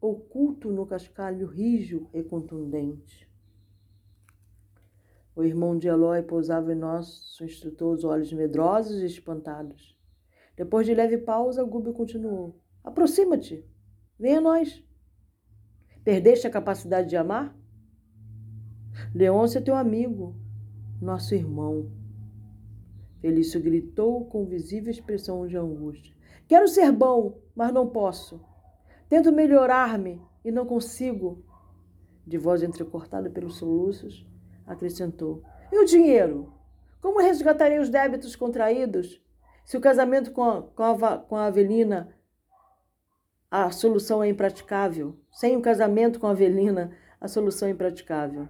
oculto 0.02 0.70
no 0.70 0.86
cascalho 0.86 1.48
rijo 1.48 2.10
e 2.14 2.22
contundente. 2.22 3.26
O 5.34 5.46
irmão 5.46 5.78
de 5.78 5.88
Eloy 5.88 6.24
pousava 6.24 6.74
em 6.74 6.76
nosso 6.76 7.42
instrutor 7.46 7.96
os 7.96 8.04
olhos 8.04 8.34
medrosos 8.34 9.02
e 9.02 9.06
espantados. 9.06 9.98
Depois 10.58 10.86
de 10.86 10.94
leve 10.94 11.20
pausa, 11.20 11.64
Gúbio 11.64 11.94
continuou. 11.94 12.61
Aproxima-te. 12.84 13.66
Vem 14.20 14.38
a 14.38 14.42
nós. 14.42 14.84
Perdeste 16.04 16.48
a 16.48 16.52
capacidade 16.52 17.10
de 17.10 17.18
amar? 17.18 17.56
Leôncio 19.14 19.60
é 19.60 19.62
teu 19.62 19.76
amigo, 19.76 20.36
nosso 21.02 21.36
irmão. 21.36 21.92
Felício 23.20 23.62
gritou 23.62 24.26
com 24.26 24.46
visível 24.46 24.92
expressão 24.92 25.46
de 25.48 25.56
angústia. 25.56 26.16
Quero 26.48 26.68
ser 26.68 26.92
bom, 26.92 27.40
mas 27.56 27.72
não 27.72 27.88
posso. 27.88 28.44
Tento 29.08 29.32
melhorar-me 29.32 30.22
e 30.44 30.52
não 30.52 30.66
consigo. 30.66 31.46
De 32.26 32.38
voz 32.38 32.64
entrecortada 32.64 33.30
pelos 33.30 33.58
soluços, 33.58 34.26
acrescentou: 34.66 35.44
E 35.72 35.78
o 35.78 35.86
dinheiro? 35.86 36.54
Como 37.02 37.20
resgatarei 37.20 37.80
os 37.80 37.90
débitos 37.90 38.36
contraídos? 38.36 39.22
Se 39.66 39.78
o 39.78 39.82
casamento 39.82 40.32
com 40.32 40.44
a, 40.44 40.62
com 40.64 40.84
a, 40.84 41.18
com 41.18 41.36
a 41.36 41.46
Avelina 41.46 42.10
a 43.52 43.70
solução 43.70 44.24
é 44.24 44.30
impraticável. 44.30 45.14
Sem 45.30 45.58
o 45.58 45.62
casamento 45.62 46.22
com 46.22 46.28
a 46.28 46.32
Avelina, 46.32 46.92
a 47.20 47.28
solução 47.28 47.68
é 47.68 47.72
impraticável. 47.72 48.48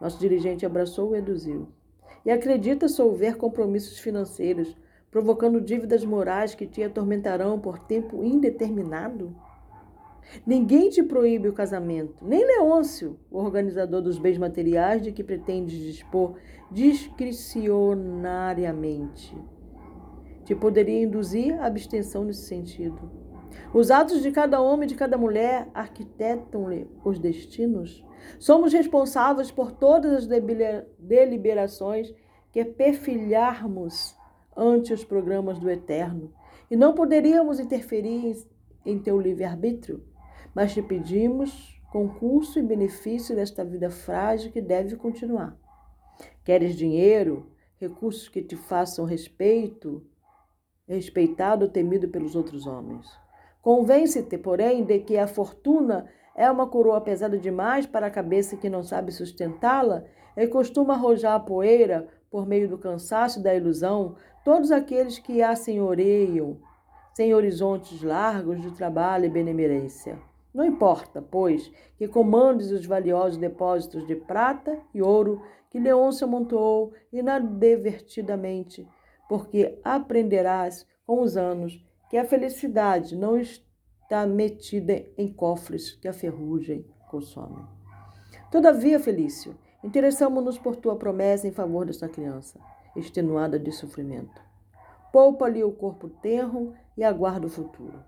Nosso 0.00 0.20
dirigente 0.20 0.64
abraçou 0.64 1.12
e 1.12 1.16
reduziu. 1.18 1.66
e 2.24 2.30
acredita 2.30 2.86
solver 2.88 3.36
compromissos 3.36 3.98
financeiros, 3.98 4.76
provocando 5.10 5.60
dívidas 5.60 6.04
morais 6.04 6.54
que 6.54 6.64
te 6.66 6.82
atormentarão 6.82 7.60
por 7.60 7.80
tempo 7.80 8.24
indeterminado? 8.24 9.36
Ninguém 10.46 10.88
te 10.88 11.02
proíbe 11.02 11.48
o 11.48 11.52
casamento, 11.52 12.14
nem 12.22 12.46
Leôncio, 12.46 13.18
o 13.30 13.36
organizador 13.38 14.00
dos 14.00 14.18
bens 14.18 14.38
materiais 14.38 15.02
de 15.02 15.12
que 15.12 15.22
pretendes 15.22 15.76
dispor 15.76 16.36
discricionariamente. 16.70 19.36
Te 20.44 20.54
poderia 20.54 21.02
induzir 21.02 21.60
a 21.60 21.66
abstenção 21.66 22.24
nesse 22.24 22.46
sentido. 22.46 23.23
Os 23.72 23.90
atos 23.90 24.22
de 24.22 24.30
cada 24.30 24.60
homem 24.60 24.86
e 24.86 24.88
de 24.88 24.94
cada 24.94 25.16
mulher 25.16 25.68
arquitetam-lhe 25.74 26.88
os 27.04 27.18
destinos. 27.18 28.04
Somos 28.38 28.72
responsáveis 28.72 29.50
por 29.50 29.72
todas 29.72 30.12
as 30.12 30.26
deliberações 30.98 32.14
que 32.52 32.64
perfilharmos 32.64 34.16
ante 34.56 34.92
os 34.92 35.04
programas 35.04 35.58
do 35.58 35.68
Eterno. 35.68 36.32
E 36.70 36.76
não 36.76 36.94
poderíamos 36.94 37.58
interferir 37.58 38.36
em 38.86 38.98
teu 38.98 39.20
livre-arbítrio 39.20 40.14
mas 40.54 40.72
te 40.72 40.80
pedimos 40.80 41.80
concurso 41.90 42.58
e 42.58 42.62
benefício 42.62 43.34
desta 43.34 43.64
vida 43.64 43.90
frágil 43.90 44.52
que 44.52 44.60
deve 44.60 44.96
continuar. 44.96 45.56
Queres 46.44 46.76
dinheiro, 46.76 47.50
recursos 47.76 48.28
que 48.28 48.42
te 48.42 48.56
façam 48.56 49.04
respeito, 49.04 50.06
respeitado 50.86 51.64
ou 51.64 51.70
temido 51.70 52.08
pelos 52.08 52.36
outros 52.36 52.66
homens. 52.66 53.06
Convence-te, 53.64 54.36
porém, 54.36 54.84
de 54.84 54.98
que 54.98 55.16
a 55.16 55.26
fortuna 55.26 56.06
é 56.36 56.50
uma 56.50 56.66
coroa 56.66 57.00
pesada 57.00 57.38
demais 57.38 57.86
para 57.86 58.08
a 58.08 58.10
cabeça 58.10 58.58
que 58.58 58.68
não 58.68 58.82
sabe 58.82 59.10
sustentá-la 59.10 60.04
e 60.36 60.46
costuma 60.46 60.92
arrojar 60.92 61.36
a 61.36 61.40
poeira 61.40 62.06
por 62.30 62.46
meio 62.46 62.68
do 62.68 62.76
cansaço 62.76 63.40
e 63.40 63.42
da 63.42 63.54
ilusão 63.54 64.16
todos 64.44 64.70
aqueles 64.70 65.18
que 65.18 65.40
a 65.40 65.56
senhoreiam, 65.56 66.58
sem 67.14 67.32
horizontes 67.32 68.02
largos 68.02 68.60
de 68.60 68.70
trabalho 68.72 69.24
e 69.24 69.30
benemerência. 69.30 70.18
Não 70.52 70.62
importa, 70.62 71.22
pois, 71.22 71.72
que 71.96 72.06
comandes 72.06 72.70
os 72.70 72.84
valiosos 72.84 73.38
depósitos 73.38 74.06
de 74.06 74.14
prata 74.14 74.78
e 74.92 75.00
ouro 75.00 75.40
que 75.70 75.78
Leôncio 75.78 76.26
amontoou 76.26 76.92
inadvertidamente, 77.10 78.86
porque 79.26 79.78
aprenderás 79.82 80.86
com 81.06 81.22
os 81.22 81.34
anos 81.34 81.82
que 82.14 82.18
a 82.18 82.24
felicidade 82.24 83.16
não 83.16 83.36
está 83.36 84.24
metida 84.24 85.04
em 85.18 85.32
cofres 85.32 85.94
que 85.94 86.06
a 86.06 86.12
ferrugem 86.12 86.86
consome. 87.10 87.66
Todavia, 88.52 89.00
Felício, 89.00 89.58
interessamos-nos 89.82 90.56
por 90.56 90.76
tua 90.76 90.94
promessa 90.94 91.48
em 91.48 91.50
favor 91.50 91.84
desta 91.84 92.08
criança, 92.08 92.60
extenuada 92.94 93.58
de 93.58 93.72
sofrimento. 93.72 94.40
Poupa-lhe 95.12 95.64
o 95.64 95.72
corpo 95.72 96.08
tenro 96.08 96.72
e 96.96 97.02
aguarda 97.02 97.48
o 97.48 97.50
futuro. 97.50 98.00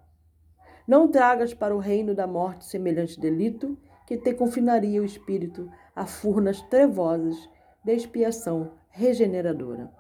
Não 0.86 1.09
tragas 1.09 1.52
para 1.52 1.74
o 1.74 1.80
reino 1.80 2.14
da 2.14 2.28
morte 2.28 2.64
semelhante 2.64 3.18
delito, 3.18 3.76
que 4.07 4.16
te 4.16 4.32
confinaria 4.34 5.02
o 5.02 5.04
espírito 5.04 5.68
a 5.96 6.07
furnas 6.07 6.62
trevosas 6.62 7.36
de 7.82 7.92
expiação 7.92 8.70
regeneradora. 8.88 9.92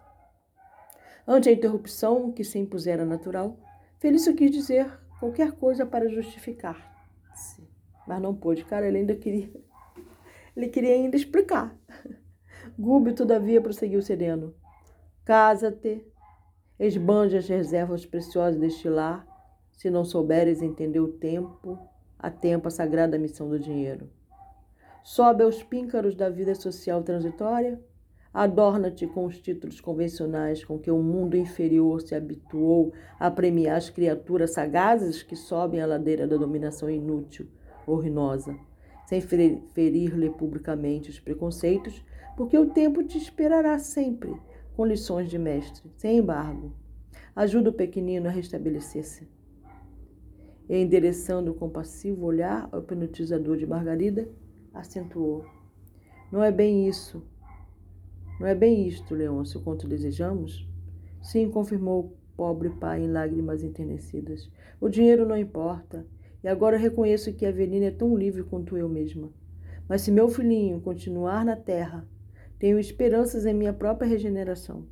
Ante 1.26 1.48
a 1.48 1.52
interrupção 1.52 2.30
que 2.30 2.44
se 2.44 2.56
impusera 2.56 3.04
natural, 3.04 3.58
Felício 3.98 4.34
quis 4.34 4.50
dizer 4.50 4.90
qualquer 5.18 5.52
coisa 5.52 5.86
para 5.86 6.08
justificar-se, 6.08 7.66
mas 8.06 8.20
não 8.20 8.34
pôde. 8.34 8.64
Cara, 8.64 8.86
ele 8.86 8.98
ainda 8.98 9.14
queria, 9.14 9.50
ele 10.54 10.68
queria 10.68 10.94
ainda 10.94 11.16
explicar. 11.16 11.74
Gúbio, 12.78 13.14
todavia, 13.14 13.60
prosseguiu 13.60 14.02
sereno. 14.02 14.54
Casa-te, 15.24 16.06
esbanja 16.78 17.38
as 17.38 17.48
reservas 17.48 18.04
preciosas 18.04 18.60
deste 18.60 18.88
lar 18.88 19.26
se 19.72 19.90
não 19.90 20.04
souberes 20.04 20.62
entender 20.62 21.00
o 21.00 21.08
tempo, 21.12 21.78
a 22.18 22.30
tempo 22.30 22.68
a 22.68 22.70
sagrada 22.70 23.18
missão 23.18 23.48
do 23.48 23.58
dinheiro. 23.58 24.10
Sobe 25.02 25.44
aos 25.44 25.62
píncaros 25.62 26.14
da 26.14 26.28
vida 26.28 26.54
social 26.54 27.02
transitória, 27.02 27.80
adorna-te 28.36 29.06
com 29.06 29.24
os 29.24 29.40
títulos 29.40 29.80
convencionais 29.80 30.62
com 30.62 30.78
que 30.78 30.90
o 30.90 31.02
mundo 31.02 31.38
inferior 31.38 32.02
se 32.02 32.14
habituou 32.14 32.92
a 33.18 33.30
premiar 33.30 33.78
as 33.78 33.88
criaturas 33.88 34.52
sagazes 34.52 35.22
que 35.22 35.34
sobem 35.34 35.80
a 35.80 35.86
ladeira 35.86 36.26
da 36.26 36.36
dominação 36.36 36.90
inútil 36.90 37.46
ou 37.86 37.96
ruinosa, 37.96 38.54
sem 39.06 39.22
ferir-lhe 39.22 40.28
publicamente 40.28 41.08
os 41.08 41.18
preconceitos, 41.18 42.04
porque 42.36 42.58
o 42.58 42.68
tempo 42.68 43.02
te 43.02 43.16
esperará 43.16 43.78
sempre 43.78 44.36
com 44.76 44.84
lições 44.84 45.30
de 45.30 45.38
mestre, 45.38 45.90
sem 45.96 46.18
embargo. 46.18 46.74
Ajuda 47.34 47.70
o 47.70 47.72
pequenino 47.72 48.28
a 48.28 48.30
restabelecer-se 48.30 49.26
e 50.68 50.76
endereçando 50.76 51.52
o 51.52 51.54
compassivo 51.54 52.26
olhar 52.26 52.68
ao 52.70 52.80
hipnotizador 52.80 53.56
de 53.56 53.66
Margarida, 53.66 54.28
acentuou: 54.74 55.46
Não 56.30 56.42
é 56.42 56.52
bem 56.52 56.86
isso. 56.86 57.22
Não 58.38 58.46
é 58.46 58.54
bem 58.54 58.86
isto, 58.86 59.14
Leôncio, 59.14 59.60
quanto 59.60 59.88
desejamos? 59.88 60.68
Sim, 61.22 61.50
confirmou 61.50 62.04
o 62.04 62.12
pobre 62.36 62.70
pai 62.70 63.02
em 63.02 63.10
lágrimas 63.10 63.62
enternecidas. 63.62 64.50
O 64.80 64.88
dinheiro 64.88 65.26
não 65.26 65.36
importa, 65.36 66.06
e 66.42 66.48
agora 66.48 66.76
reconheço 66.76 67.32
que 67.32 67.46
a 67.46 67.48
Avelina 67.48 67.86
é 67.86 67.90
tão 67.90 68.16
livre 68.16 68.42
quanto 68.44 68.76
eu 68.76 68.88
mesma. 68.88 69.32
Mas 69.88 70.02
se 70.02 70.10
meu 70.10 70.28
filhinho 70.28 70.80
continuar 70.80 71.44
na 71.44 71.56
terra, 71.56 72.06
tenho 72.58 72.78
esperanças 72.78 73.46
em 73.46 73.54
minha 73.54 73.72
própria 73.72 74.08
regeneração. 74.08 74.86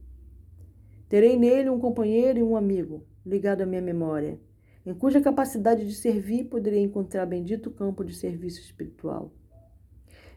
Terei 1.09 1.36
nele 1.36 1.70
um 1.70 1.78
companheiro 1.78 2.38
e 2.38 2.42
um 2.42 2.57
amigo, 2.57 3.05
ligado 3.24 3.61
à 3.61 3.66
minha 3.66 3.82
memória 3.82 4.38
em 4.86 4.92
cuja 4.92 5.20
capacidade 5.20 5.86
de 5.86 5.95
servir 5.95 6.45
poderia 6.45 6.80
encontrar 6.80 7.24
bendito 7.24 7.70
campo 7.70 8.05
de 8.05 8.14
serviço 8.14 8.61
espiritual. 8.61 9.32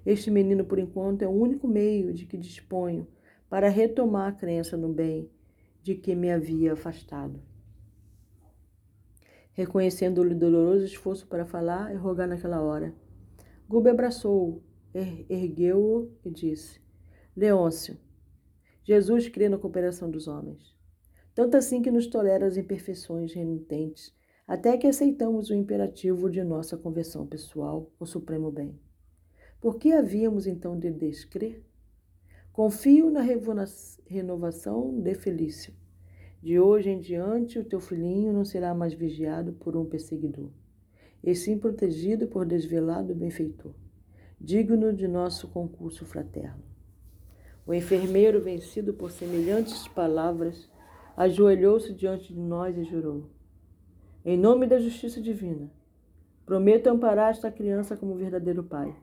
Este 0.08 0.32
menino, 0.32 0.64
por 0.64 0.80
enquanto, 0.80 1.24
é 1.24 1.28
o 1.28 1.32
único 1.32 1.68
meio 1.68 2.14
de 2.14 2.26
que 2.26 2.38
disponho 2.38 3.06
para 3.50 3.68
retomar 3.68 4.30
a 4.30 4.32
crença 4.32 4.78
no 4.78 4.88
bem 4.88 5.30
de 5.84 5.96
que 5.96 6.16
me 6.16 6.32
havia 6.32 6.72
afastado. 6.72 7.42
Reconhecendo-lhe 9.52 10.34
o 10.34 10.40
doloroso 10.40 10.86
esforço 10.86 11.28
para 11.28 11.46
falar 11.46 11.94
e 11.94 11.98
rogar 11.98 12.26
naquela 12.26 12.62
hora, 12.62 12.96
Gube 13.68 13.90
abraçou-o, 13.90 14.64
er 14.94 15.26
ergueu-o 15.30 16.10
e 16.24 16.32
disse: 16.32 16.80
Leôncio, 17.36 17.98
Jesus 18.86 19.28
crê 19.28 19.50
na 19.50 19.58
cooperação 19.58 20.10
dos 20.10 20.26
homens, 20.30 20.74
tanto 21.36 21.58
assim 21.58 21.82
que 21.82 21.92
nos 21.92 22.08
tolera 22.08 22.48
as 22.48 22.56
imperfeições 22.56 23.34
renitentes 23.34 24.16
até 24.48 24.78
que 24.78 24.88
aceitamos 24.88 25.50
o 25.50 25.54
imperativo 25.54 26.30
de 26.30 26.42
nossa 26.46 26.78
conversão 26.78 27.28
pessoal, 27.28 27.92
o 28.00 28.06
supremo 28.06 28.50
bem. 28.50 28.87
Por 29.60 29.78
que 29.78 29.92
havíamos 29.92 30.46
então 30.46 30.78
de 30.78 30.92
descrer? 30.92 31.64
Confio 32.54 33.10
na 33.10 33.22
renovação 33.22 35.00
de 35.00 35.16
Felício. 35.16 35.74
De 36.42 36.60
hoje 36.60 36.92
em 36.92 37.00
diante, 37.00 37.58
o 37.58 37.64
teu 37.64 37.80
filhinho 37.80 38.32
não 38.32 38.46
será 38.46 38.74
mais 38.76 38.94
vigiado 38.94 39.54
por 39.54 39.76
um 39.76 39.84
perseguidor, 39.84 40.52
e 41.24 41.34
sim 41.34 41.58
protegido 41.58 42.28
por 42.28 42.46
desvelado 42.46 43.16
benfeitor, 43.16 43.74
digno 44.40 44.94
de 44.94 45.08
nosso 45.08 45.48
concurso 45.48 46.06
fraterno. 46.06 46.64
O 47.66 47.74
enfermeiro, 47.74 48.40
vencido 48.40 48.94
por 48.94 49.12
semelhantes 49.12 49.88
palavras, 49.88 50.70
ajoelhou-se 51.18 51.92
diante 51.94 52.32
de 52.32 52.40
nós 52.40 52.78
e 52.78 52.84
jurou: 52.84 53.30
em 54.24 54.38
nome 54.38 54.68
da 54.68 54.78
justiça 54.78 55.20
divina, 55.20 55.72
prometo 56.46 56.88
amparar 56.88 57.32
esta 57.32 57.52
criança 57.52 57.98
como 57.98 58.16
verdadeiro 58.16 58.64
pai. 58.64 58.96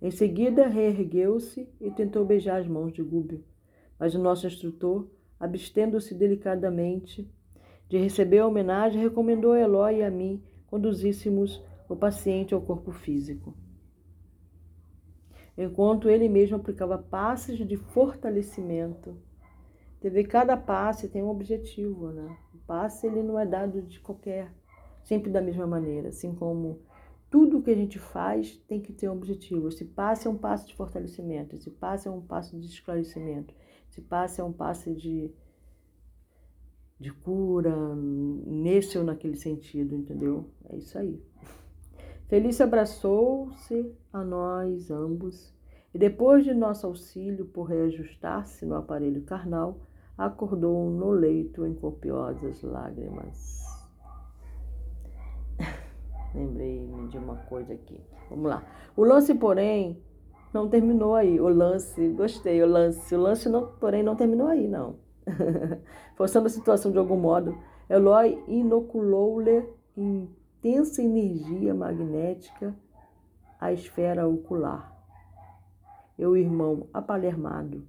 Em 0.00 0.10
seguida, 0.10 0.66
reergueu-se 0.66 1.68
e 1.80 1.90
tentou 1.90 2.24
beijar 2.24 2.60
as 2.60 2.68
mãos 2.68 2.92
de 2.92 3.02
Gúbio, 3.02 3.42
mas 3.98 4.14
o 4.14 4.18
nosso 4.18 4.46
instrutor, 4.46 5.08
abstendo-se 5.38 6.14
delicadamente 6.14 7.30
de 7.88 7.98
receber 7.98 8.38
a 8.38 8.46
homenagem, 8.46 9.00
recomendou 9.00 9.52
a 9.52 9.60
Eloy 9.60 9.98
e 9.98 10.02
a 10.02 10.10
mim 10.10 10.42
conduzíssemos 10.66 11.62
o 11.88 11.94
paciente 11.94 12.54
ao 12.54 12.60
corpo 12.60 12.90
físico. 12.90 13.54
Enquanto 15.56 16.08
ele 16.08 16.28
mesmo 16.28 16.56
aplicava 16.56 16.98
passes 16.98 17.56
de 17.56 17.76
fortalecimento, 17.76 19.16
teve 20.00 20.24
cada 20.24 20.56
passe 20.56 21.08
tem 21.08 21.22
um 21.22 21.28
objetivo, 21.28 22.10
né? 22.10 22.36
passe 22.66 23.06
ele 23.06 23.22
não 23.22 23.38
é 23.38 23.46
dado 23.46 23.82
de 23.82 24.00
qualquer, 24.00 24.52
sempre 25.02 25.30
da 25.30 25.40
mesma 25.40 25.66
maneira, 25.66 26.08
assim 26.08 26.34
como 26.34 26.80
tudo 27.34 27.60
que 27.60 27.70
a 27.72 27.74
gente 27.74 27.98
faz 27.98 28.56
tem 28.68 28.80
que 28.80 28.92
ter 28.92 29.08
um 29.08 29.14
objetivo. 29.14 29.66
Esse 29.66 29.84
passe 29.84 30.28
é 30.28 30.30
um 30.30 30.36
passo 30.36 30.68
de 30.68 30.76
fortalecimento, 30.76 31.56
esse 31.56 31.68
passe 31.68 32.06
é 32.06 32.10
um 32.12 32.20
passo 32.20 32.56
de 32.56 32.68
esclarecimento, 32.68 33.52
esse 33.90 34.00
passe 34.00 34.40
é 34.40 34.44
um 34.44 34.52
passe 34.52 34.94
de, 34.94 35.32
de 36.96 37.12
cura, 37.12 37.74
nesse 37.96 38.96
ou 38.96 39.02
naquele 39.02 39.34
sentido, 39.34 39.96
entendeu? 39.96 40.48
É 40.68 40.76
isso 40.76 40.96
aí. 40.96 41.20
Felícia 42.30 42.66
abraçou-se 42.66 43.92
a 44.12 44.22
nós 44.22 44.92
ambos 44.92 45.52
E 45.92 45.98
depois 45.98 46.44
de 46.44 46.54
nosso 46.54 46.86
auxílio 46.86 47.46
por 47.46 47.64
reajustar-se 47.64 48.64
no 48.64 48.76
aparelho 48.76 49.22
carnal, 49.22 49.80
acordou 50.16 50.88
no 50.88 51.10
leito 51.10 51.66
em 51.66 51.74
copiosas 51.74 52.62
lágrimas. 52.62 53.63
Lembrei-me 56.34 57.08
de 57.08 57.16
uma 57.16 57.36
coisa 57.36 57.72
aqui. 57.72 58.00
Vamos 58.28 58.46
lá. 58.46 58.64
O 58.96 59.04
lance, 59.04 59.34
porém, 59.34 60.02
não 60.52 60.68
terminou 60.68 61.14
aí. 61.14 61.40
O 61.40 61.48
lance, 61.48 62.08
gostei, 62.08 62.62
o 62.62 62.66
lance. 62.66 63.14
O 63.14 63.20
lance, 63.20 63.48
não, 63.48 63.66
porém, 63.78 64.02
não 64.02 64.16
terminou 64.16 64.48
aí, 64.48 64.66
não. 64.66 64.96
Forçando 66.16 66.46
a 66.46 66.50
situação 66.50 66.90
de 66.90 66.98
algum 66.98 67.16
modo, 67.16 67.56
Eloy 67.88 68.42
inoculou-lhe 68.48 69.64
intensa 69.96 71.02
energia 71.02 71.74
magnética 71.74 72.74
à 73.60 73.72
esfera 73.72 74.26
ocular. 74.26 74.92
E 76.18 76.26
o 76.26 76.36
irmão, 76.36 76.88
apalermado, 76.92 77.86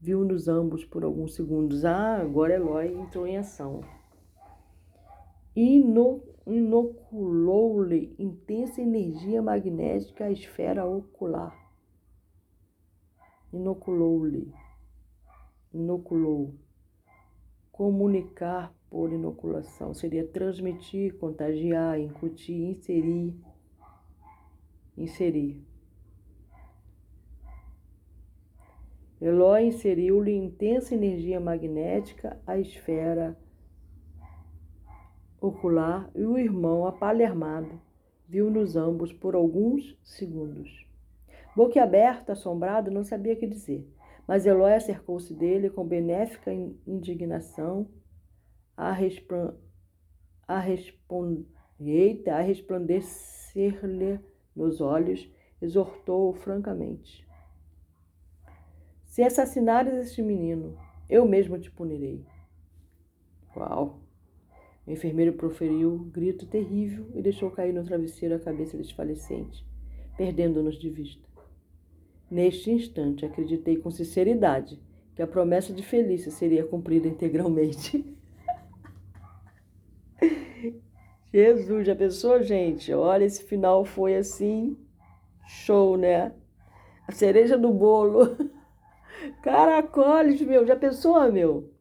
viu-nos 0.00 0.48
ambos 0.48 0.84
por 0.84 1.04
alguns 1.04 1.34
segundos. 1.34 1.84
Ah, 1.84 2.18
agora 2.20 2.54
Eloy 2.54 2.94
entrou 2.94 3.26
em 3.26 3.36
ação. 3.36 3.80
Inoculou-lhe 6.46 8.14
intensa 8.18 8.82
energia 8.82 9.40
magnética 9.40 10.26
à 10.26 10.30
esfera 10.30 10.84
ocular. 10.86 11.56
Inoculou-lhe. 13.50 14.52
Inoculou. 15.72 16.54
Comunicar 17.72 18.74
por 18.90 19.10
inoculação 19.10 19.94
seria 19.94 20.26
transmitir, 20.26 21.16
contagiar, 21.16 21.98
incutir, 21.98 22.76
inserir. 22.76 23.34
Inserir. 24.98 25.64
Eloy 29.18 29.68
inseriu-lhe 29.68 30.32
intensa 30.32 30.94
energia 30.94 31.40
magnética 31.40 32.38
à 32.46 32.58
esfera 32.58 33.34
ocular 35.46 36.10
e 36.14 36.24
o 36.24 36.38
irmão, 36.38 36.86
apalermado, 36.86 37.80
viu-nos 38.26 38.76
ambos 38.76 39.12
por 39.12 39.34
alguns 39.34 39.96
segundos. 40.02 40.86
Boquiaberto, 41.54 42.32
assombrado, 42.32 42.90
não 42.90 43.04
sabia 43.04 43.34
o 43.34 43.36
que 43.36 43.46
dizer, 43.46 43.86
mas 44.26 44.46
Eloy 44.46 44.72
acercou-se 44.72 45.34
dele 45.34 45.68
com 45.68 45.86
benéfica 45.86 46.52
indignação 46.86 47.86
a, 48.76 48.90
resplan... 48.92 49.54
a, 50.48 50.58
respond... 50.58 51.44
Eita, 51.78 52.36
a 52.36 52.40
resplandecer-lhe 52.40 54.20
nos 54.56 54.80
olhos, 54.80 55.28
exortou-o 55.60 56.32
francamente. 56.32 57.28
Se 59.04 59.22
assassinares 59.22 59.92
este 59.94 60.22
menino, 60.22 60.78
eu 61.10 61.26
mesmo 61.26 61.58
te 61.58 61.70
punirei. 61.70 62.24
Uau! 63.54 64.03
O 64.86 64.90
enfermeiro 64.90 65.32
proferiu 65.32 65.94
um 65.94 66.10
grito 66.10 66.46
terrível 66.46 67.06
e 67.14 67.22
deixou 67.22 67.50
cair 67.50 67.72
no 67.72 67.84
travesseiro 67.84 68.34
a 68.34 68.38
cabeça 68.38 68.76
desfalecente, 68.76 69.64
perdendo-nos 70.16 70.78
de 70.78 70.90
vista. 70.90 71.26
Neste 72.30 72.70
instante, 72.70 73.24
acreditei 73.24 73.76
com 73.76 73.90
sinceridade 73.90 74.78
que 75.14 75.22
a 75.22 75.26
promessa 75.26 75.72
de 75.72 75.82
Felícia 75.82 76.30
seria 76.30 76.66
cumprida 76.66 77.08
integralmente. 77.08 78.04
Jesus, 81.32 81.86
já 81.86 81.96
pensou, 81.96 82.42
gente? 82.42 82.92
Olha, 82.92 83.24
esse 83.24 83.42
final 83.44 83.84
foi 83.84 84.16
assim, 84.16 84.76
show, 85.46 85.96
né? 85.96 86.32
A 87.08 87.12
cereja 87.12 87.56
do 87.56 87.72
bolo. 87.72 88.36
Caracoles, 89.42 90.40
meu, 90.42 90.66
já 90.66 90.76
pensou, 90.76 91.32
meu? 91.32 91.72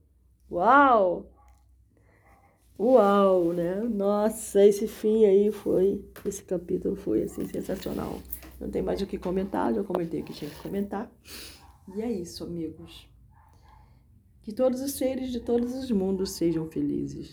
Uau! 0.49 1.32
Uau, 2.79 3.53
né? 3.53 3.75
Nossa, 3.81 4.65
esse 4.65 4.87
fim 4.87 5.25
aí 5.25 5.51
foi, 5.51 6.03
esse 6.25 6.43
capítulo 6.43 6.95
foi 6.95 7.23
assim 7.23 7.47
sensacional. 7.47 8.19
Não 8.59 8.69
tem 8.69 8.81
mais 8.81 9.01
o 9.01 9.05
que 9.05 9.17
comentar, 9.17 9.73
já 9.73 9.83
comentei 9.83 10.21
o 10.21 10.23
que 10.23 10.33
tinha 10.33 10.49
que 10.49 10.59
comentar. 10.59 11.11
E 11.95 12.01
é 12.01 12.11
isso, 12.11 12.43
amigos. 12.43 13.07
Que 14.41 14.51
todos 14.51 14.81
os 14.81 14.93
seres 14.93 15.31
de 15.31 15.39
todos 15.39 15.73
os 15.75 15.91
mundos 15.91 16.31
sejam 16.31 16.67
felizes. 16.67 17.31